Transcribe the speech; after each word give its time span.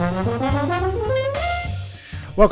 Welcome 0.00 0.40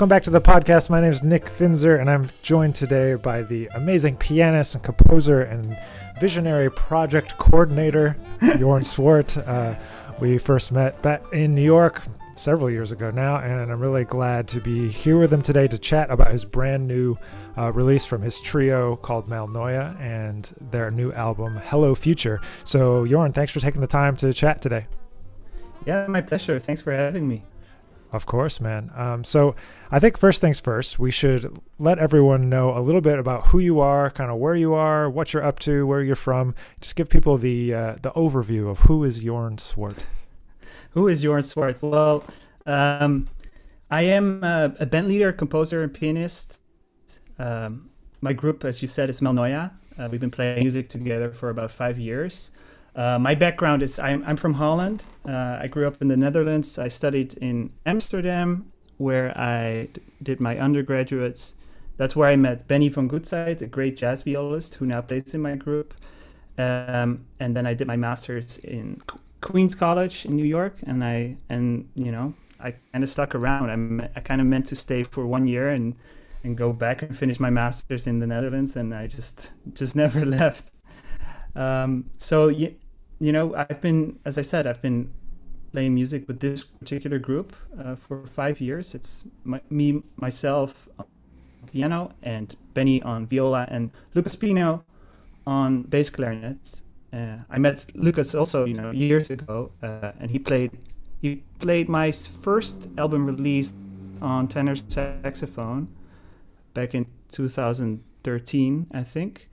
back 0.07 0.23
to 0.25 0.31
the 0.31 0.39
podcast. 0.39 0.91
My 0.91 1.01
name 1.01 1.13
is 1.13 1.23
Nick 1.23 1.47
Finzer, 1.47 1.99
and 1.99 2.11
I'm 2.11 2.29
joined 2.43 2.75
today 2.75 3.15
by 3.15 3.41
the 3.41 3.71
amazing 3.75 4.17
pianist 4.17 4.75
and 4.75 4.85
composer 4.85 5.41
and 5.41 5.75
visionary 6.21 6.71
project 6.71 7.39
coordinator, 7.39 8.19
Jorn 8.41 8.85
Swart. 8.85 9.39
Uh, 9.49 9.77
we 10.21 10.37
first 10.37 10.73
met 10.73 11.03
in 11.33 11.55
New 11.55 11.63
York 11.63 12.03
several 12.37 12.69
years 12.69 12.93
ago 12.93 13.11
now, 13.11 13.39
and 13.39 13.73
I'm 13.73 13.81
really 13.81 14.05
glad 14.05 14.47
to 14.49 14.61
be 14.61 14.91
here 14.91 15.19
with 15.19 15.33
him 15.33 15.41
today 15.41 15.67
to 15.69 15.79
chat 15.79 16.11
about 16.11 16.31
his 16.31 16.45
brand 16.45 16.87
new 16.87 17.17
uh, 17.57 17.73
release 17.73 18.05
from 18.05 18.21
his 18.21 18.43
trio 18.43 18.97
called 18.97 19.27
Malnoia 19.27 19.99
and 19.99 20.53
their 20.71 20.91
new 20.91 21.13
album, 21.13 21.59
Hello 21.65 21.95
Future. 21.95 22.43
So, 22.65 23.07
Jorn, 23.07 23.33
thanks 23.33 23.53
for 23.53 23.61
taking 23.61 23.81
the 23.81 23.87
time 23.87 24.19
to 24.19 24.35
chat 24.35 24.61
today. 24.61 24.87
Yeah, 25.87 26.07
my 26.07 26.21
pleasure. 26.21 26.59
Thanks 26.59 26.83
for 26.83 26.93
having 26.93 27.27
me. 27.29 27.45
Of 28.11 28.25
course, 28.25 28.59
man. 28.61 28.91
Um, 28.95 29.23
so 29.23 29.55
I 29.91 29.99
think 29.99 30.17
first 30.17 30.41
things 30.41 30.61
first, 30.61 30.99
we 30.99 31.11
should 31.11 31.59
let 31.79 31.99
everyone 31.99 32.49
know 32.49 32.77
a 32.77 32.81
little 32.81 33.03
bit 33.03 33.19
about 33.19 33.49
who 33.49 33.59
you 33.59 33.81
are, 33.81 34.11
kind 34.11 34.31
of 34.31 34.39
where 34.39 34.55
you 34.55 34.73
are, 34.73 35.11
what 35.11 35.35
you're 35.35 35.45
up 35.45 35.59
to, 35.61 35.87
where 35.87 36.03
you're 36.03 36.17
from. 36.17 36.55
Just 36.81 36.97
give 36.97 37.11
people 37.11 37.37
the 37.37 37.75
uh, 37.75 37.97
the 38.01 38.11
overview 38.13 38.71
of 38.71 38.81
who 38.81 39.05
is 39.05 39.23
Jorn 39.23 39.61
Swart. 39.61 40.07
Who 40.93 41.07
is 41.07 41.23
Jorn 41.23 41.45
Swart? 41.45 41.83
Well, 41.83 42.25
um, 42.65 43.29
I 43.91 44.03
am 44.03 44.43
a, 44.43 44.75
a, 44.81 44.87
band 44.87 45.09
leader, 45.09 45.33
composer, 45.33 45.83
and 45.83 45.93
pianist. 45.93 46.61
Um, 47.39 47.91
my 48.23 48.33
group, 48.33 48.65
as 48.65 48.81
you 48.81 48.89
said, 48.89 49.11
is 49.11 49.21
Malnoia. 49.21 49.73
Uh, 49.99 50.09
we've 50.11 50.21
been 50.21 50.31
playing 50.31 50.61
music 50.61 50.89
together 50.89 51.31
for 51.31 51.51
about 51.51 51.71
five 51.71 51.99
years. 51.99 52.53
Uh, 52.95 53.19
my 53.19 53.35
background 53.35 53.83
is 53.83 53.99
I'm, 53.99 54.25
I'm 54.27 54.37
from 54.37 54.55
Holland. 54.55 55.05
Uh, 55.27 55.59
I 55.61 55.69
grew 55.69 55.87
up 55.87 56.01
in 56.01 56.09
the 56.09 56.17
Netherlands. 56.17 56.79
I 56.79 56.89
studied 56.89 57.35
in 57.35 57.71
Amsterdam, 57.87 58.73
where 58.97 59.37
I 59.39 59.89
d- 59.93 60.01
did 60.23 60.41
my 60.41 60.59
undergraduates. 60.59 61.55
That's 61.97 62.17
where 62.17 62.29
I 62.29 62.37
met 62.37 62.67
Benny 62.69 62.89
von 62.89 63.09
Gutzeit, 63.09 63.61
a 63.63 63.67
great 63.67 63.97
jazz 63.97 64.23
violist 64.23 64.77
who 64.77 64.87
now 64.87 65.01
plays 65.01 65.35
in 65.35 65.43
my 65.43 65.55
group. 65.55 65.95
Um, 66.57 67.27
and 67.39 67.57
then 67.57 67.67
I 67.67 67.75
did 67.75 67.87
my 67.87 67.97
master's 67.97 68.59
in 68.59 69.01
Queens 69.41 69.75
College 69.75 70.25
in 70.27 70.35
New 70.35 70.45
York, 70.45 70.77
and 70.85 71.05
I 71.05 71.37
and 71.49 71.89
you 71.95 72.11
know 72.11 72.35
I 72.61 72.75
kind 72.93 73.05
of 73.05 73.11
stuck 73.11 73.35
around. 73.35 74.01
I, 74.01 74.11
I 74.17 74.21
kind 74.21 74.41
of 74.41 74.47
meant 74.47 74.67
to 74.67 74.77
stay 74.77 75.05
for 75.05 75.27
one 75.27 75.47
year 75.47 75.69
and 75.69 75.95
and 76.43 76.57
go 76.57 76.73
back 76.73 77.03
and 77.03 77.17
finish 77.17 77.39
my 77.39 77.51
master's 77.51 78.07
in 78.07 78.19
the 78.19 78.27
Netherlands, 78.27 78.77
and 78.77 78.93
I 78.93 79.07
just 79.07 79.53
just 79.75 79.95
never 80.05 80.25
left. 80.25 80.73
Um, 81.55 82.11
so 82.19 82.49
you 83.21 83.33
know, 83.33 83.55
I've 83.55 83.81
been, 83.81 84.19
as 84.25 84.39
I 84.39 84.43
said, 84.43 84.67
I've 84.67 84.83
been 84.83 85.11
playing 85.73 85.95
music 85.95 86.27
with 86.29 86.41
this 86.41 86.65
particular 86.65 87.19
group 87.19 87.55
uh, 87.79 87.95
for 87.95 88.27
five 88.27 88.61
years. 88.61 88.95
It's 88.95 89.25
my, 89.45 89.61
me, 89.71 90.03
myself 90.17 90.89
on 90.99 91.07
piano, 91.73 92.13
and 92.23 92.55
Benny 92.75 93.03
on 93.03 93.27
viola, 93.27 93.67
and 93.69 93.91
Lucas 94.15 94.37
Pino 94.37 94.85
on 95.47 95.83
bass 95.83 96.11
clarinet. 96.11 96.83
Uh, 97.13 97.39
I 97.51 97.59
met 97.59 97.87
Lucas 97.95 98.35
also, 98.35 98.65
you 98.65 98.75
know, 98.75 98.91
years 98.91 99.31
ago, 99.31 99.73
uh, 99.83 100.13
and 100.21 100.31
he 100.31 100.39
played 100.39 100.71
he 101.21 101.43
played 101.59 101.89
my 101.89 102.13
first 102.13 102.89
album 102.97 103.27
release 103.27 103.73
on 104.23 104.47
tenor 104.47 104.77
saxophone 104.77 105.89
back 106.75 106.95
in 106.95 107.07
2013, 107.33 108.87
I 108.93 109.03
think. 109.03 109.49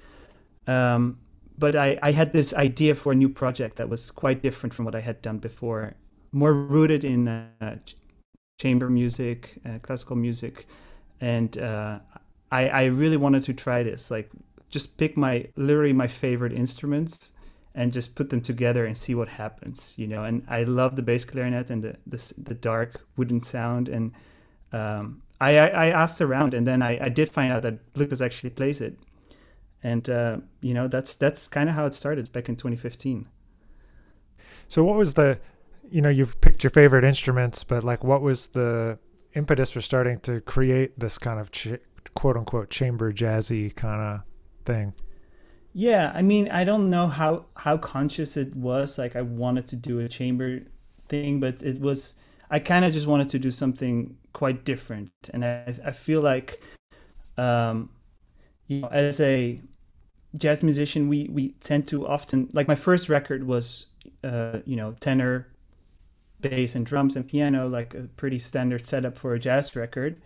Um, 0.67 1.17
but 1.57 1.75
I, 1.75 1.97
I 2.01 2.11
had 2.11 2.33
this 2.33 2.53
idea 2.53 2.95
for 2.95 3.11
a 3.11 3.15
new 3.15 3.29
project 3.29 3.77
that 3.77 3.89
was 3.89 4.11
quite 4.11 4.41
different 4.41 4.73
from 4.73 4.85
what 4.85 4.95
I 4.95 5.01
had 5.01 5.21
done 5.21 5.37
before, 5.37 5.95
more 6.31 6.53
rooted 6.53 7.03
in 7.03 7.27
uh, 7.27 7.79
chamber 8.59 8.89
music, 8.89 9.59
uh, 9.65 9.79
classical 9.81 10.15
music, 10.15 10.67
and 11.21 11.57
uh, 11.57 11.99
I, 12.51 12.67
I 12.67 12.83
really 12.85 13.17
wanted 13.17 13.43
to 13.43 13.53
try 13.53 13.83
this, 13.83 14.11
like 14.11 14.29
just 14.69 14.97
pick 14.97 15.15
my 15.15 15.47
literally 15.55 15.93
my 15.93 16.07
favorite 16.07 16.51
instruments 16.53 17.31
and 17.73 17.91
just 17.91 18.15
put 18.15 18.29
them 18.29 18.41
together 18.41 18.85
and 18.85 18.97
see 18.97 19.15
what 19.15 19.27
happens, 19.27 19.93
you 19.97 20.07
know. 20.07 20.23
And 20.23 20.43
I 20.47 20.63
love 20.63 20.95
the 20.95 21.01
bass 21.01 21.25
clarinet 21.25 21.69
and 21.69 21.83
the 21.83 21.95
the, 22.05 22.33
the 22.37 22.53
dark 22.53 23.05
wooden 23.15 23.41
sound, 23.41 23.87
and 23.87 24.11
um, 24.73 25.21
I, 25.39 25.57
I, 25.57 25.67
I 25.67 25.85
asked 25.87 26.21
around, 26.21 26.53
and 26.53 26.67
then 26.67 26.81
I, 26.81 27.05
I 27.05 27.09
did 27.09 27.29
find 27.29 27.53
out 27.53 27.61
that 27.61 27.79
Lucas 27.95 28.21
actually 28.21 28.49
plays 28.49 28.81
it 28.81 28.97
and 29.85 30.09
uh, 30.09 30.37
you 30.61 30.73
know 30.73 30.87
that's 30.87 31.13
that's 31.15 31.47
kind 31.47 31.69
of 31.69 31.75
how 31.75 31.85
it 31.85 31.93
started 31.93 32.31
back 32.31 32.49
in 32.49 32.55
2015 32.55 33.27
so 34.67 34.83
what 34.83 34.97
was 34.97 35.13
the 35.13 35.39
you 35.91 36.01
know 36.01 36.09
you've 36.09 36.41
picked 36.41 36.63
your 36.63 36.71
favorite 36.71 37.03
instruments 37.03 37.63
but 37.63 37.83
like 37.83 38.03
what 38.03 38.21
was 38.21 38.47
the 38.49 38.97
impetus 39.35 39.69
for 39.71 39.81
starting 39.81 40.19
to 40.19 40.41
create 40.41 40.99
this 40.99 41.19
kind 41.19 41.39
of 41.39 41.51
ch- 41.51 41.79
quote 42.15 42.35
unquote 42.35 42.69
chamber 42.69 43.13
jazzy 43.13 43.73
kind 43.75 44.01
of 44.01 44.21
thing? 44.65 44.93
Yeah 45.73 46.11
i 46.15 46.21
mean 46.21 46.49
i 46.49 46.63
don't 46.63 46.89
know 46.89 47.07
how 47.07 47.45
how 47.57 47.77
conscious 47.77 48.37
it 48.37 48.55
was 48.55 48.97
like 48.97 49.15
i 49.15 49.21
wanted 49.21 49.67
to 49.67 49.75
do 49.75 49.99
a 49.99 50.07
chamber 50.07 50.61
thing 51.09 51.39
but 51.39 51.61
it 51.61 51.79
was 51.79 52.15
i 52.49 52.57
kind 52.57 52.85
of 52.85 52.93
just 52.93 53.05
wanted 53.05 53.29
to 53.29 53.37
do 53.37 53.51
something 53.51 54.17
quite 54.33 54.65
different. 54.65 55.11
And 55.31 55.45
i, 55.45 55.75
I 55.85 55.91
feel 55.91 56.21
like 56.21 56.61
um 57.37 57.89
you 58.67 58.81
know 58.81 58.87
as 58.87 59.19
a 59.19 59.61
jazz 60.37 60.63
musician, 60.63 61.07
we 61.07 61.29
we 61.31 61.49
tend 61.61 61.87
to 61.87 62.07
often 62.07 62.49
like 62.53 62.67
my 62.67 62.75
first 62.75 63.09
record 63.09 63.45
was 63.45 63.87
uh, 64.23 64.59
you 64.65 64.75
know 64.75 64.93
tenor, 64.99 65.47
bass 66.41 66.75
and 66.75 66.85
drums 66.85 67.15
and 67.15 67.27
piano, 67.27 67.67
like 67.67 67.93
a 67.93 68.03
pretty 68.17 68.39
standard 68.39 68.85
setup 68.85 69.17
for 69.17 69.33
a 69.33 69.39
jazz 69.39 69.75
record, 69.75 70.21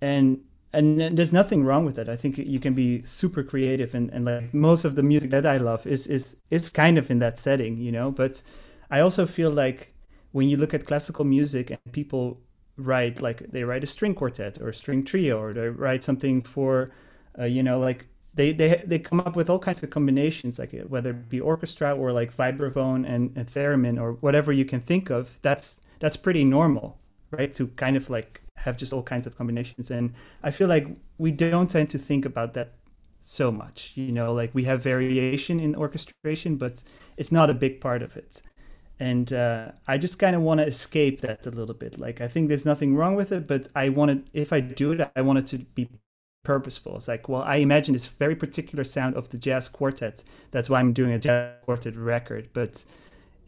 and 0.00 0.40
and 0.72 1.16
there's 1.16 1.32
nothing 1.32 1.64
wrong 1.64 1.84
with 1.86 1.98
it. 1.98 2.08
I 2.08 2.16
think 2.16 2.36
you 2.38 2.60
can 2.60 2.74
be 2.74 3.02
super 3.02 3.42
creative 3.42 3.94
and, 3.94 4.10
and 4.10 4.24
like 4.26 4.52
most 4.52 4.84
of 4.84 4.94
the 4.94 5.02
music 5.02 5.30
that 5.30 5.46
I 5.46 5.56
love 5.56 5.86
is 5.86 6.06
is 6.06 6.36
it's 6.50 6.70
kind 6.70 6.98
of 6.98 7.10
in 7.10 7.18
that 7.20 7.38
setting, 7.38 7.78
you 7.78 7.92
know. 7.92 8.10
But 8.10 8.42
I 8.90 9.00
also 9.00 9.26
feel 9.26 9.50
like 9.50 9.94
when 10.32 10.48
you 10.48 10.56
look 10.56 10.74
at 10.74 10.84
classical 10.84 11.24
music 11.24 11.70
and 11.70 11.78
people 11.92 12.40
write 12.76 13.22
like 13.22 13.38
they 13.52 13.64
write 13.64 13.82
a 13.82 13.86
string 13.86 14.14
quartet 14.14 14.58
or 14.60 14.68
a 14.68 14.74
string 14.74 15.02
trio 15.02 15.40
or 15.40 15.54
they 15.54 15.68
write 15.68 16.02
something 16.02 16.42
for 16.42 16.90
uh, 17.38 17.44
you 17.44 17.62
know 17.62 17.80
like 17.80 18.06
they 18.36 18.52
they 18.52 18.82
they 18.86 18.98
come 18.98 19.20
up 19.20 19.34
with 19.34 19.50
all 19.50 19.58
kinds 19.58 19.82
of 19.82 19.90
combinations, 19.90 20.58
like 20.58 20.72
whether 20.88 21.10
it 21.10 21.28
be 21.28 21.40
orchestra 21.40 21.94
or 21.94 22.12
like 22.12 22.34
vibraphone 22.34 23.08
and, 23.08 23.32
and 23.34 23.46
theremin 23.48 24.00
or 24.00 24.12
whatever 24.12 24.52
you 24.52 24.64
can 24.64 24.80
think 24.80 25.10
of. 25.10 25.40
That's 25.42 25.80
that's 25.98 26.16
pretty 26.16 26.44
normal, 26.44 26.98
right? 27.30 27.52
To 27.54 27.68
kind 27.68 27.96
of 27.96 28.08
like 28.10 28.42
have 28.58 28.76
just 28.76 28.92
all 28.92 29.02
kinds 29.02 29.26
of 29.26 29.36
combinations, 29.36 29.90
and 29.90 30.14
I 30.42 30.50
feel 30.50 30.68
like 30.68 30.86
we 31.18 31.32
don't 31.32 31.70
tend 31.70 31.90
to 31.90 31.98
think 31.98 32.24
about 32.24 32.52
that 32.54 32.72
so 33.22 33.50
much. 33.50 33.92
You 33.94 34.12
know, 34.12 34.32
like 34.34 34.54
we 34.54 34.64
have 34.64 34.82
variation 34.82 35.58
in 35.58 35.74
orchestration, 35.74 36.56
but 36.56 36.82
it's 37.16 37.32
not 37.32 37.48
a 37.50 37.54
big 37.54 37.80
part 37.80 38.02
of 38.02 38.16
it. 38.16 38.42
And 38.98 39.32
uh, 39.32 39.72
I 39.86 39.98
just 39.98 40.18
kind 40.18 40.34
of 40.36 40.42
want 40.42 40.60
to 40.60 40.66
escape 40.66 41.20
that 41.20 41.46
a 41.46 41.50
little 41.50 41.74
bit. 41.74 41.98
Like 41.98 42.20
I 42.20 42.28
think 42.28 42.48
there's 42.48 42.66
nothing 42.66 42.94
wrong 42.96 43.14
with 43.14 43.32
it, 43.32 43.46
but 43.46 43.68
I 43.74 43.88
wanted 43.88 44.28
if 44.34 44.52
I 44.52 44.60
do 44.60 44.92
it, 44.92 45.10
I 45.16 45.22
want 45.22 45.38
it 45.38 45.46
to 45.46 45.58
be 45.58 45.88
purposeful. 46.46 46.96
It's 46.96 47.08
like, 47.08 47.28
well, 47.28 47.42
I 47.42 47.56
imagine 47.56 47.92
this 47.92 48.06
very 48.06 48.36
particular 48.36 48.84
sound 48.84 49.16
of 49.16 49.30
the 49.30 49.36
jazz 49.36 49.68
quartet. 49.68 50.22
That's 50.52 50.70
why 50.70 50.78
I'm 50.78 50.92
doing 50.92 51.10
a 51.12 51.18
jazz 51.18 51.54
quartet 51.64 51.96
record. 51.96 52.50
But 52.52 52.84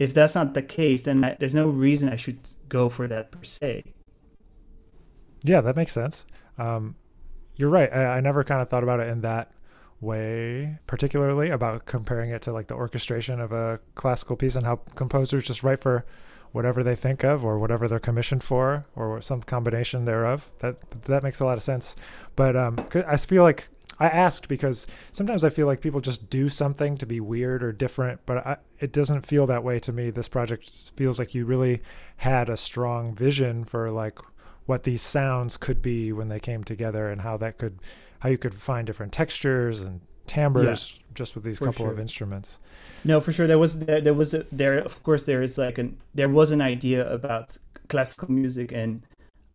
if 0.01 0.13
that's 0.13 0.35
not 0.35 0.55
the 0.55 0.63
case, 0.63 1.05
then 1.05 1.23
I, 1.23 1.37
there's 1.39 1.55
no 1.55 1.69
reason 1.69 2.09
I 2.09 2.17
should 2.17 2.41
go 2.69 2.89
for 2.89 3.07
that 3.07 3.31
per 3.31 3.45
se. 3.45 3.85
Yeah, 5.45 5.61
that 5.61 5.77
makes 5.77 5.93
sense. 5.93 6.27
Um, 6.59 6.97
you're 7.55 7.71
right. 7.71 7.93
I, 7.93 8.17
I 8.17 8.21
never 8.21 8.43
kind 8.43 8.61
of 8.61 8.69
thought 8.69 8.83
about 8.83 8.99
it 8.99 9.07
in 9.07 9.21
that 9.21 9.53
way, 10.01 10.79
particularly 10.89 11.51
about 11.51 11.87
comparing 11.87 12.31
it 12.31 12.43
to 12.43 12.53
like 12.53 12.67
the 12.67 12.75
orchestration 12.75 13.39
of 13.41 13.53
a 13.53 13.79
classical 13.95 14.35
piece 14.35 14.57
and 14.57 14.67
how 14.67 14.77
composers 14.97 15.45
just 15.45 15.63
write 15.63 15.81
for 15.81 16.05
whatever 16.53 16.83
they 16.83 16.95
think 16.95 17.25
of 17.25 17.45
or 17.45 17.59
whatever 17.59 17.89
they're 17.89 17.99
commissioned 17.99 18.43
for 18.43 18.87
or 18.97 19.21
some 19.21 19.43
combination 19.43 20.05
thereof. 20.05 20.53
That 20.61 20.91
that 21.03 21.23
makes 21.23 21.41
a 21.41 21.45
lot 21.45 21.57
of 21.57 21.63
sense. 21.63 21.95
But 22.37 22.57
um, 22.57 22.79
I 23.07 23.17
feel 23.17 23.43
like 23.43 23.69
I 24.01 24.09
asked 24.09 24.49
because 24.49 24.87
sometimes 25.13 25.45
I 25.45 25.51
feel 25.51 25.67
like 25.67 25.81
people 25.81 26.01
just 26.01 26.31
do 26.31 26.49
something 26.49 26.97
to 26.99 27.07
be 27.07 27.21
weird 27.21 27.63
or 27.63 27.73
different, 27.73 28.21
but 28.27 28.47
I, 28.47 28.57
it 28.79 28.93
doesn't 28.93 29.27
feel 29.27 29.47
that 29.49 29.65
way 29.65 29.81
to 29.81 29.93
me. 29.93 30.11
This 30.11 30.29
project 30.29 30.93
feels 30.97 31.19
like 31.19 31.35
you 31.35 31.45
really 31.45 31.83
had 32.19 32.49
a 32.49 32.57
strong 32.57 33.15
vision 33.15 33.65
for 33.65 33.91
like 33.91 34.19
what 34.67 34.85
these 34.85 35.03
sounds 35.03 35.57
could 35.57 35.83
be 35.83 36.13
when 36.13 36.29
they 36.29 36.39
came 36.39 36.63
together 36.63 37.09
and 37.09 37.23
how 37.23 37.37
that 37.39 37.59
could 37.59 37.79
how 38.21 38.29
you 38.29 38.39
could 38.39 38.55
find 38.55 38.87
different 38.87 39.13
textures 39.13 39.81
and 39.81 40.01
timbres 40.29 40.95
yeah, 40.97 41.05
just 41.15 41.35
with 41.35 41.45
these 41.45 41.59
couple 41.59 41.85
sure. 41.85 41.91
of 41.91 41.99
instruments. 41.99 42.59
No, 43.05 43.21
for 43.21 43.33
sure. 43.33 43.47
There 43.47 43.59
was 43.59 43.81
there, 43.81 44.01
there 44.01 44.15
was 44.15 44.35
a, 44.35 44.47
there 44.53 44.79
of 44.79 45.03
course 45.03 45.25
there 45.25 45.43
is 45.43 45.59
like 45.59 45.79
an 45.79 45.99
there 46.15 46.29
was 46.29 46.51
an 46.51 46.61
idea 46.61 47.11
about 47.13 47.57
classical 47.89 48.31
music 48.31 48.71
and 48.73 49.03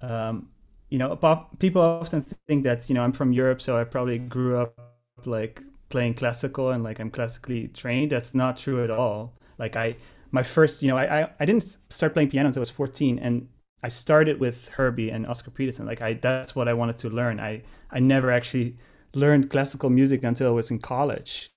um, 0.02 0.50
you 0.90 0.98
know 0.98 1.16
pop, 1.16 1.60
people 1.60 1.82
often 1.82 2.22
think 2.48 2.64
that 2.64 2.90
you 2.90 2.96
know 2.96 3.04
I'm 3.04 3.14
from 3.14 3.32
Europe 3.32 3.62
so 3.62 3.78
I 3.78 3.84
probably 3.84 4.18
grew 4.18 4.58
up 4.58 4.78
like 5.26 5.62
playing 5.90 6.16
classical 6.16 6.72
and 6.72 6.84
like 6.84 7.00
I'm 7.00 7.12
classically 7.12 7.70
trained. 7.70 8.12
That's 8.12 8.36
not 8.36 8.58
true 8.58 8.84
at 8.84 8.92
all. 8.92 9.34
Like 9.58 9.76
I 9.76 9.96
my 10.32 10.44
first 10.44 10.82
you 10.82 10.90
know 10.90 10.98
I 10.98 11.22
I, 11.22 11.30
I 11.40 11.46
didn't 11.46 11.78
start 11.90 12.14
playing 12.14 12.30
piano 12.30 12.48
until 12.48 12.62
I 12.62 12.68
was 12.68 12.70
14 12.70 13.20
and 13.20 13.48
I 13.84 13.90
started 13.90 14.40
with 14.40 14.70
Herbie 14.70 15.10
and 15.10 15.28
Oscar 15.28 15.52
Peterson. 15.52 15.86
Like 15.86 16.02
I, 16.02 16.14
that's 16.14 16.56
what 16.56 16.70
I 16.70 16.74
wanted 16.74 16.98
to 17.00 17.10
learn. 17.10 17.40
I, 17.42 17.64
I 17.92 18.00
never 18.00 18.32
actually 18.32 18.78
learned 19.14 19.50
classical 19.50 19.90
music 19.90 20.24
until 20.24 20.48
I 20.48 20.52
was 20.52 20.72
in 20.72 20.80
college. 20.80 21.52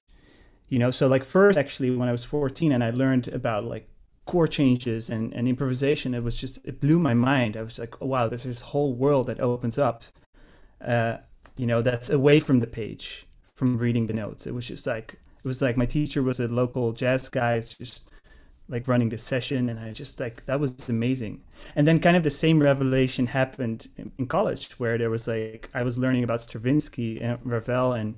You 0.68 0.78
know, 0.78 0.90
so 0.90 1.06
like 1.06 1.24
first 1.24 1.56
actually 1.56 1.94
when 1.94 2.08
I 2.08 2.12
was 2.12 2.24
14 2.24 2.72
and 2.72 2.82
I 2.82 2.90
learned 2.90 3.28
about 3.28 3.64
like 3.64 3.88
chord 4.26 4.50
changes 4.50 5.08
and, 5.08 5.32
and 5.32 5.48
improvisation, 5.48 6.14
it 6.14 6.22
was 6.22 6.36
just 6.36 6.58
it 6.64 6.80
blew 6.80 6.98
my 6.98 7.14
mind. 7.14 7.56
I 7.56 7.62
was 7.62 7.78
like, 7.78 8.00
oh, 8.02 8.06
wow, 8.06 8.28
there's 8.28 8.42
this 8.42 8.60
whole 8.60 8.92
world 8.92 9.28
that 9.28 9.40
opens 9.40 9.78
up. 9.78 10.04
Uh, 10.84 11.18
you 11.56 11.66
know, 11.66 11.80
that's 11.82 12.10
away 12.10 12.40
from 12.40 12.60
the 12.60 12.66
page, 12.66 13.26
from 13.54 13.78
reading 13.78 14.08
the 14.08 14.12
notes. 14.12 14.46
It 14.46 14.54
was 14.54 14.66
just 14.66 14.86
like 14.86 15.14
it 15.14 15.48
was 15.48 15.62
like 15.62 15.76
my 15.76 15.86
teacher 15.86 16.22
was 16.22 16.40
a 16.40 16.48
local 16.48 16.92
jazz 16.92 17.28
guy. 17.28 17.54
It's 17.54 17.74
just 17.74 18.02
like 18.68 18.88
running 18.88 19.08
the 19.10 19.18
session 19.18 19.68
and 19.68 19.78
i 19.78 19.92
just 19.92 20.18
like 20.18 20.44
that 20.46 20.58
was 20.58 20.88
amazing. 20.88 21.40
And 21.76 21.86
then 21.86 22.00
kind 22.00 22.16
of 22.16 22.22
the 22.22 22.30
same 22.30 22.60
revelation 22.60 23.26
happened 23.26 23.88
in, 23.96 24.26
college 24.26 24.72
where 24.72 24.98
there 24.98 25.10
was 25.10 25.28
like 25.28 25.70
i 25.72 25.82
was 25.82 25.98
learning 25.98 26.24
about 26.24 26.40
stravinsky 26.40 27.20
and 27.20 27.38
ravel 27.44 27.92
and 27.92 28.16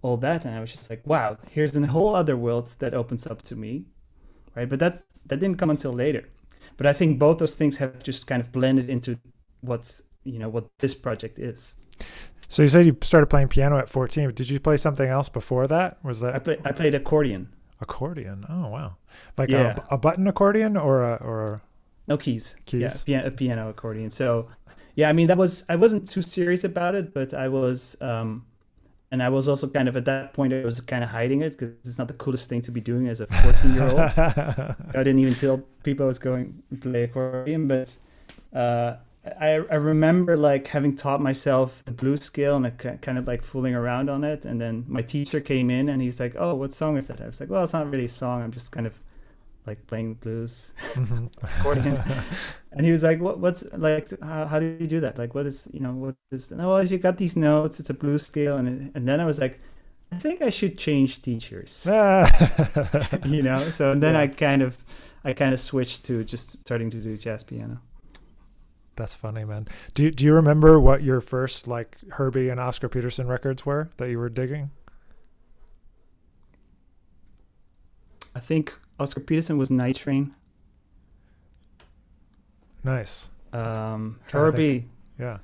all 0.00 0.16
that 0.16 0.44
and 0.44 0.54
i 0.54 0.60
was 0.60 0.72
just 0.72 0.90
like 0.90 1.06
wow 1.06 1.36
here's 1.50 1.76
a 1.76 1.86
whole 1.86 2.14
other 2.14 2.36
world 2.36 2.74
that 2.78 2.94
opens 2.94 3.26
up 3.26 3.42
to 3.42 3.54
me 3.54 3.84
right? 4.54 4.68
But 4.68 4.78
that 4.80 5.04
that 5.26 5.40
didn't 5.40 5.58
come 5.58 5.70
until 5.70 5.92
later. 5.92 6.28
But 6.76 6.86
i 6.86 6.92
think 6.92 7.18
both 7.18 7.38
those 7.38 7.54
things 7.54 7.76
have 7.78 8.02
just 8.02 8.26
kind 8.26 8.40
of 8.40 8.52
blended 8.52 8.88
into 8.88 9.18
what's 9.60 10.02
you 10.24 10.38
know 10.38 10.48
what 10.48 10.66
this 10.78 10.94
project 10.94 11.38
is. 11.38 11.74
So 12.48 12.62
you 12.62 12.68
said 12.68 12.86
you 12.86 12.96
started 13.02 13.26
playing 13.26 13.48
piano 13.48 13.78
at 13.78 13.88
14 13.88 14.32
did 14.34 14.50
you 14.50 14.60
play 14.60 14.76
something 14.76 15.08
else 15.08 15.28
before 15.28 15.66
that? 15.66 16.02
Was 16.04 16.20
that 16.20 16.34
i, 16.34 16.38
play, 16.38 16.58
I 16.64 16.72
played 16.72 16.94
accordion 16.94 17.48
accordion. 17.82 18.46
Oh 18.48 18.68
wow. 18.68 18.96
Like 19.36 19.50
yeah. 19.50 19.76
a, 19.90 19.94
a, 19.94 19.98
button 19.98 20.26
accordion 20.26 20.76
or 20.76 21.02
a 21.02 21.14
or 21.16 21.46
a... 21.46 21.60
no 22.06 22.16
keys. 22.16 22.56
Keys. 22.64 23.04
yeah 23.06 23.20
a 23.20 23.30
piano 23.30 23.68
accordion. 23.68 24.08
So 24.10 24.48
yeah 24.94 25.08
i 25.08 25.12
mean 25.12 25.26
that 25.26 25.38
was 25.38 25.64
i 25.68 25.76
wasn't 25.76 26.08
too 26.08 26.22
serious 26.22 26.64
about 26.64 26.94
it 26.94 27.14
but 27.14 27.32
i 27.34 27.48
was 27.48 27.96
um 28.00 28.44
and 29.10 29.22
i 29.22 29.28
was 29.28 29.48
also 29.48 29.68
kind 29.68 29.88
of 29.88 29.96
at 29.96 30.04
that 30.04 30.32
point 30.32 30.52
i 30.52 30.64
was 30.64 30.80
kind 30.80 31.02
of 31.04 31.10
hiding 31.10 31.42
it 31.42 31.50
because 31.50 31.74
it's 31.84 31.98
not 31.98 32.08
the 32.08 32.14
coolest 32.14 32.48
thing 32.48 32.60
to 32.60 32.70
be 32.70 32.80
doing 32.80 33.08
as 33.08 33.20
a 33.20 33.26
14 33.26 33.74
year 33.74 33.82
old 33.84 34.00
i 34.00 34.74
didn't 34.94 35.18
even 35.18 35.34
tell 35.34 35.58
people 35.82 36.04
i 36.04 36.08
was 36.08 36.18
going 36.18 36.62
to 36.70 36.76
play 36.76 37.04
accordion 37.04 37.68
but 37.68 37.96
uh 38.54 38.96
I, 39.24 39.50
I 39.50 39.76
remember 39.76 40.36
like 40.36 40.66
having 40.68 40.96
taught 40.96 41.20
myself 41.20 41.84
the 41.84 41.92
blues 41.92 42.24
scale 42.24 42.56
and 42.56 42.76
kind 43.00 43.18
of 43.18 43.26
like 43.26 43.42
fooling 43.42 43.74
around 43.74 44.10
on 44.10 44.24
it. 44.24 44.44
And 44.44 44.60
then 44.60 44.84
my 44.88 45.02
teacher 45.02 45.40
came 45.40 45.70
in 45.70 45.88
and 45.88 46.02
he's 46.02 46.18
like, 46.18 46.34
"Oh, 46.36 46.54
what 46.54 46.72
song 46.72 46.96
is 46.96 47.06
that?" 47.06 47.20
I 47.20 47.26
was 47.26 47.38
like, 47.38 47.48
"Well, 47.48 47.62
it's 47.62 47.72
not 47.72 47.88
really 47.88 48.06
a 48.06 48.08
song. 48.08 48.42
I'm 48.42 48.50
just 48.50 48.72
kind 48.72 48.86
of 48.86 49.00
like 49.64 49.86
playing 49.86 50.14
blues 50.14 50.72
mm-hmm. 50.94 51.26
accordion." 51.42 52.02
and 52.72 52.84
he 52.84 52.90
was 52.90 53.04
like, 53.04 53.20
"What? 53.20 53.38
What's 53.38 53.64
like? 53.74 54.08
How, 54.20 54.46
how 54.46 54.58
do 54.58 54.76
you 54.80 54.88
do 54.88 54.98
that? 55.00 55.18
Like, 55.18 55.36
what 55.36 55.46
is 55.46 55.68
you 55.72 55.78
know 55.78 55.92
what 55.92 56.16
is? 56.32 56.50
No, 56.50 56.70
well, 56.70 56.84
you 56.84 56.98
got 56.98 57.16
these 57.16 57.36
notes. 57.36 57.78
It's 57.78 57.90
a 57.90 57.94
blues 57.94 58.24
scale." 58.26 58.56
And 58.56 58.90
and 58.96 59.06
then 59.06 59.20
I 59.20 59.24
was 59.24 59.38
like, 59.38 59.60
"I 60.10 60.16
think 60.16 60.42
I 60.42 60.50
should 60.50 60.78
change 60.78 61.22
teachers." 61.22 61.86
you 63.24 63.42
know. 63.42 63.60
So 63.70 63.92
and 63.92 64.02
then 64.02 64.14
yeah. 64.14 64.22
I 64.22 64.26
kind 64.26 64.62
of 64.62 64.78
I 65.22 65.32
kind 65.32 65.54
of 65.54 65.60
switched 65.60 66.06
to 66.06 66.24
just 66.24 66.60
starting 66.62 66.90
to 66.90 66.96
do 66.96 67.16
jazz 67.16 67.44
piano. 67.44 67.80
That's 68.96 69.14
funny, 69.14 69.44
man. 69.44 69.68
Do 69.94 70.04
you, 70.04 70.10
do 70.10 70.24
you 70.24 70.34
remember 70.34 70.78
what 70.78 71.02
your 71.02 71.20
first 71.20 71.66
like 71.66 71.96
Herbie 72.12 72.50
and 72.50 72.60
Oscar 72.60 72.88
Peterson 72.88 73.26
records 73.26 73.64
were 73.64 73.88
that 73.96 74.10
you 74.10 74.18
were 74.18 74.28
digging? 74.28 74.70
I 78.34 78.40
think 78.40 78.76
Oscar 78.98 79.20
Peterson 79.20 79.58
was 79.58 79.70
Night 79.70 79.96
Train. 79.96 80.34
Nice. 82.84 83.28
Um, 83.52 84.20
Herbie. 84.30 84.86
Yeah. 85.18 85.38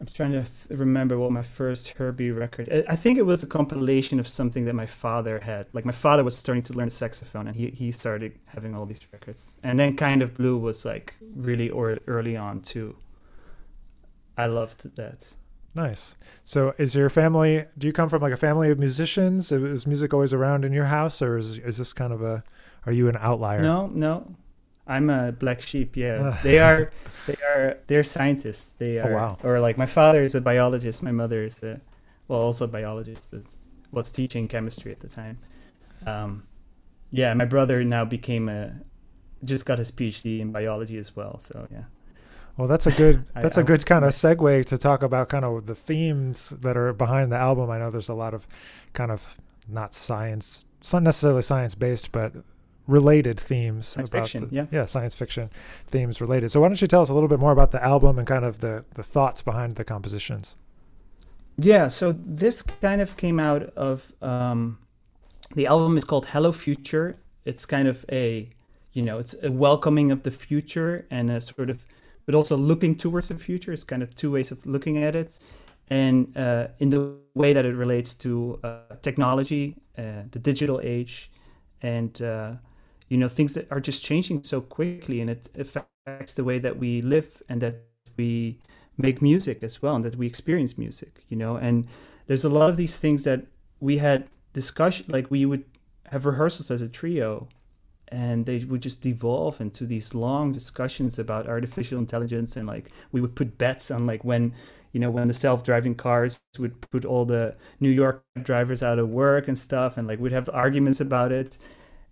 I'm 0.00 0.06
trying 0.06 0.32
to 0.32 0.42
th- 0.42 0.78
remember 0.78 1.18
what 1.18 1.30
my 1.30 1.42
first 1.42 1.90
Herbie 1.90 2.30
record. 2.30 2.84
I 2.88 2.96
think 2.96 3.16
it 3.16 3.22
was 3.22 3.42
a 3.42 3.46
compilation 3.46 4.18
of 4.20 4.26
something 4.26 4.64
that 4.64 4.74
my 4.74 4.86
father 4.86 5.40
had. 5.40 5.66
Like 5.72 5.84
my 5.84 5.92
father 5.92 6.24
was 6.24 6.36
starting 6.36 6.62
to 6.64 6.72
learn 6.72 6.90
saxophone, 6.90 7.46
and 7.46 7.56
he 7.56 7.68
he 7.70 7.92
started 7.92 8.38
having 8.46 8.74
all 8.74 8.86
these 8.86 9.00
records. 9.12 9.56
And 9.62 9.78
then 9.78 9.96
Kind 9.96 10.22
of 10.22 10.34
Blue 10.34 10.58
was 10.58 10.84
like 10.84 11.14
really 11.34 11.70
or 11.70 11.98
early 12.06 12.36
on 12.36 12.60
too. 12.60 12.96
I 14.36 14.46
loved 14.46 14.96
that. 14.96 15.34
Nice. 15.74 16.14
So, 16.44 16.74
is 16.78 16.94
your 16.94 17.08
family? 17.08 17.64
Do 17.76 17.86
you 17.86 17.92
come 17.92 18.08
from 18.08 18.22
like 18.22 18.32
a 18.32 18.36
family 18.36 18.70
of 18.70 18.78
musicians? 18.78 19.50
Is 19.50 19.86
music 19.86 20.12
always 20.14 20.32
around 20.32 20.64
in 20.64 20.72
your 20.72 20.86
house, 20.86 21.22
or 21.22 21.38
is 21.38 21.58
is 21.58 21.78
this 21.78 21.92
kind 21.92 22.12
of 22.12 22.22
a? 22.22 22.44
Are 22.86 22.92
you 22.92 23.08
an 23.08 23.16
outlier? 23.16 23.62
No, 23.62 23.86
no. 23.86 24.34
I'm 24.86 25.08
a 25.08 25.32
black 25.32 25.62
sheep. 25.62 25.96
Yeah, 25.96 26.36
they 26.42 26.58
are. 26.58 26.90
They 27.26 27.36
are. 27.42 27.78
They're 27.86 28.04
scientists. 28.04 28.70
They 28.78 28.98
oh, 28.98 29.04
are. 29.04 29.12
Oh, 29.12 29.14
wow. 29.14 29.38
Or 29.42 29.60
like 29.60 29.78
my 29.78 29.86
father 29.86 30.22
is 30.22 30.34
a 30.34 30.40
biologist. 30.40 31.02
My 31.02 31.12
mother 31.12 31.42
is 31.42 31.62
a, 31.62 31.80
well, 32.28 32.40
also 32.40 32.66
a 32.66 32.68
biologist, 32.68 33.28
but 33.30 33.42
was 33.90 34.10
teaching 34.10 34.46
chemistry 34.48 34.92
at 34.92 35.00
the 35.00 35.08
time. 35.08 35.38
Um, 36.06 36.44
yeah, 37.10 37.32
my 37.34 37.44
brother 37.46 37.82
now 37.84 38.04
became 38.04 38.48
a, 38.48 38.74
just 39.44 39.64
got 39.64 39.78
his 39.78 39.90
PhD 39.90 40.40
in 40.40 40.52
biology 40.52 40.98
as 40.98 41.16
well. 41.16 41.38
So 41.38 41.66
yeah. 41.70 41.84
Well, 42.56 42.68
that's 42.68 42.86
a 42.86 42.92
good 42.92 43.24
that's 43.34 43.56
I, 43.56 43.62
a 43.62 43.64
good 43.64 43.86
kind 43.86 44.04
of 44.04 44.10
segue 44.12 44.66
to 44.66 44.78
talk 44.78 45.02
about 45.02 45.28
kind 45.30 45.44
of 45.44 45.66
the 45.66 45.74
themes 45.74 46.50
that 46.50 46.76
are 46.76 46.92
behind 46.92 47.32
the 47.32 47.36
album. 47.36 47.70
I 47.70 47.78
know 47.78 47.90
there's 47.90 48.10
a 48.10 48.14
lot 48.14 48.34
of 48.34 48.46
kind 48.92 49.10
of 49.10 49.38
not 49.66 49.94
science, 49.94 50.66
it's 50.80 50.92
not 50.92 51.02
necessarily 51.02 51.40
science 51.40 51.74
based, 51.74 52.12
but 52.12 52.34
related 52.86 53.40
themes 53.40 53.86
science 53.86 54.08
about 54.08 54.22
fiction, 54.22 54.48
the, 54.48 54.54
yeah. 54.54 54.66
yeah 54.70 54.84
science 54.84 55.14
fiction 55.14 55.50
themes 55.86 56.20
related. 56.20 56.50
So 56.50 56.60
why 56.60 56.68
don't 56.68 56.80
you 56.80 56.86
tell 56.86 57.02
us 57.02 57.08
a 57.08 57.14
little 57.14 57.28
bit 57.28 57.38
more 57.38 57.52
about 57.52 57.70
the 57.70 57.82
album 57.82 58.18
and 58.18 58.26
kind 58.26 58.44
of 58.44 58.60
the 58.60 58.84
the 58.94 59.02
thoughts 59.02 59.42
behind 59.42 59.76
the 59.76 59.84
compositions? 59.84 60.56
Yeah 61.56 61.88
so 61.88 62.12
this 62.12 62.62
kind 62.62 63.00
of 63.00 63.16
came 63.16 63.38
out 63.38 63.62
of 63.76 64.12
um, 64.20 64.78
the 65.54 65.66
album 65.66 65.96
is 65.96 66.04
called 66.04 66.26
hello 66.26 66.52
future. 66.52 67.16
It's 67.44 67.66
kind 67.66 67.88
of 67.88 68.04
a 68.10 68.50
you 68.92 69.02
know 69.02 69.18
it's 69.18 69.34
a 69.42 69.50
welcoming 69.50 70.12
of 70.12 70.22
the 70.22 70.30
future 70.30 71.06
and 71.10 71.30
a 71.30 71.40
sort 71.40 71.70
of 71.70 71.86
but 72.26 72.34
also 72.34 72.56
looking 72.56 72.96
towards 72.96 73.28
the 73.28 73.36
future. 73.36 73.72
It's 73.72 73.84
kind 73.84 74.02
of 74.02 74.14
two 74.14 74.30
ways 74.30 74.50
of 74.50 74.64
looking 74.64 74.96
at 75.02 75.14
it. 75.14 75.38
And 75.88 76.34
uh, 76.36 76.68
in 76.78 76.88
the 76.88 77.14
way 77.34 77.52
that 77.52 77.66
it 77.66 77.76
relates 77.76 78.14
to 78.14 78.58
uh, 78.64 78.78
technology 79.02 79.76
uh, 79.98 80.22
the 80.30 80.38
digital 80.38 80.80
age 80.82 81.30
and 81.82 82.20
uh, 82.22 82.54
you 83.14 83.20
know 83.20 83.28
things 83.28 83.54
that 83.54 83.70
are 83.70 83.78
just 83.80 84.04
changing 84.04 84.42
so 84.42 84.60
quickly 84.60 85.20
and 85.20 85.30
it 85.30 85.48
affects 85.56 86.34
the 86.34 86.42
way 86.42 86.58
that 86.58 86.78
we 86.78 87.00
live 87.00 87.40
and 87.48 87.60
that 87.60 87.76
we 88.16 88.58
make 88.98 89.22
music 89.22 89.62
as 89.62 89.80
well 89.80 89.94
and 89.94 90.04
that 90.04 90.16
we 90.16 90.26
experience 90.26 90.76
music 90.76 91.24
you 91.28 91.36
know? 91.36 91.54
And 91.54 91.86
there's 92.26 92.44
a 92.44 92.48
lot 92.48 92.70
of 92.70 92.76
these 92.76 92.96
things 92.96 93.22
that 93.22 93.46
we 93.78 93.98
had 93.98 94.26
discussion 94.52 95.06
like 95.08 95.30
we 95.30 95.46
would 95.46 95.64
have 96.10 96.26
rehearsals 96.26 96.72
as 96.72 96.82
a 96.82 96.88
trio 96.88 97.48
and 98.08 98.46
they 98.46 98.58
would 98.64 98.82
just 98.82 99.00
devolve 99.00 99.60
into 99.60 99.86
these 99.86 100.12
long 100.12 100.50
discussions 100.50 101.16
about 101.16 101.46
artificial 101.46 102.00
intelligence 102.00 102.56
and 102.56 102.66
like 102.66 102.90
we 103.12 103.20
would 103.20 103.36
put 103.36 103.58
bets 103.58 103.92
on 103.92 104.06
like 104.06 104.24
when 104.24 104.52
you 104.90 104.98
know 104.98 105.10
when 105.10 105.28
the 105.28 105.34
self-driving 105.34 105.94
cars 105.94 106.40
would 106.58 106.80
put 106.90 107.04
all 107.04 107.24
the 107.24 107.54
new 107.78 107.94
york 108.02 108.24
drivers 108.42 108.82
out 108.82 108.98
of 108.98 109.08
work 109.08 109.46
and 109.46 109.56
stuff 109.56 109.96
and 109.96 110.08
like 110.08 110.18
we'd 110.18 110.32
have 110.32 110.50
arguments 110.52 111.00
about 111.00 111.30
it. 111.30 111.58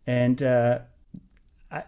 And 0.07 0.43
uh, 0.43 0.81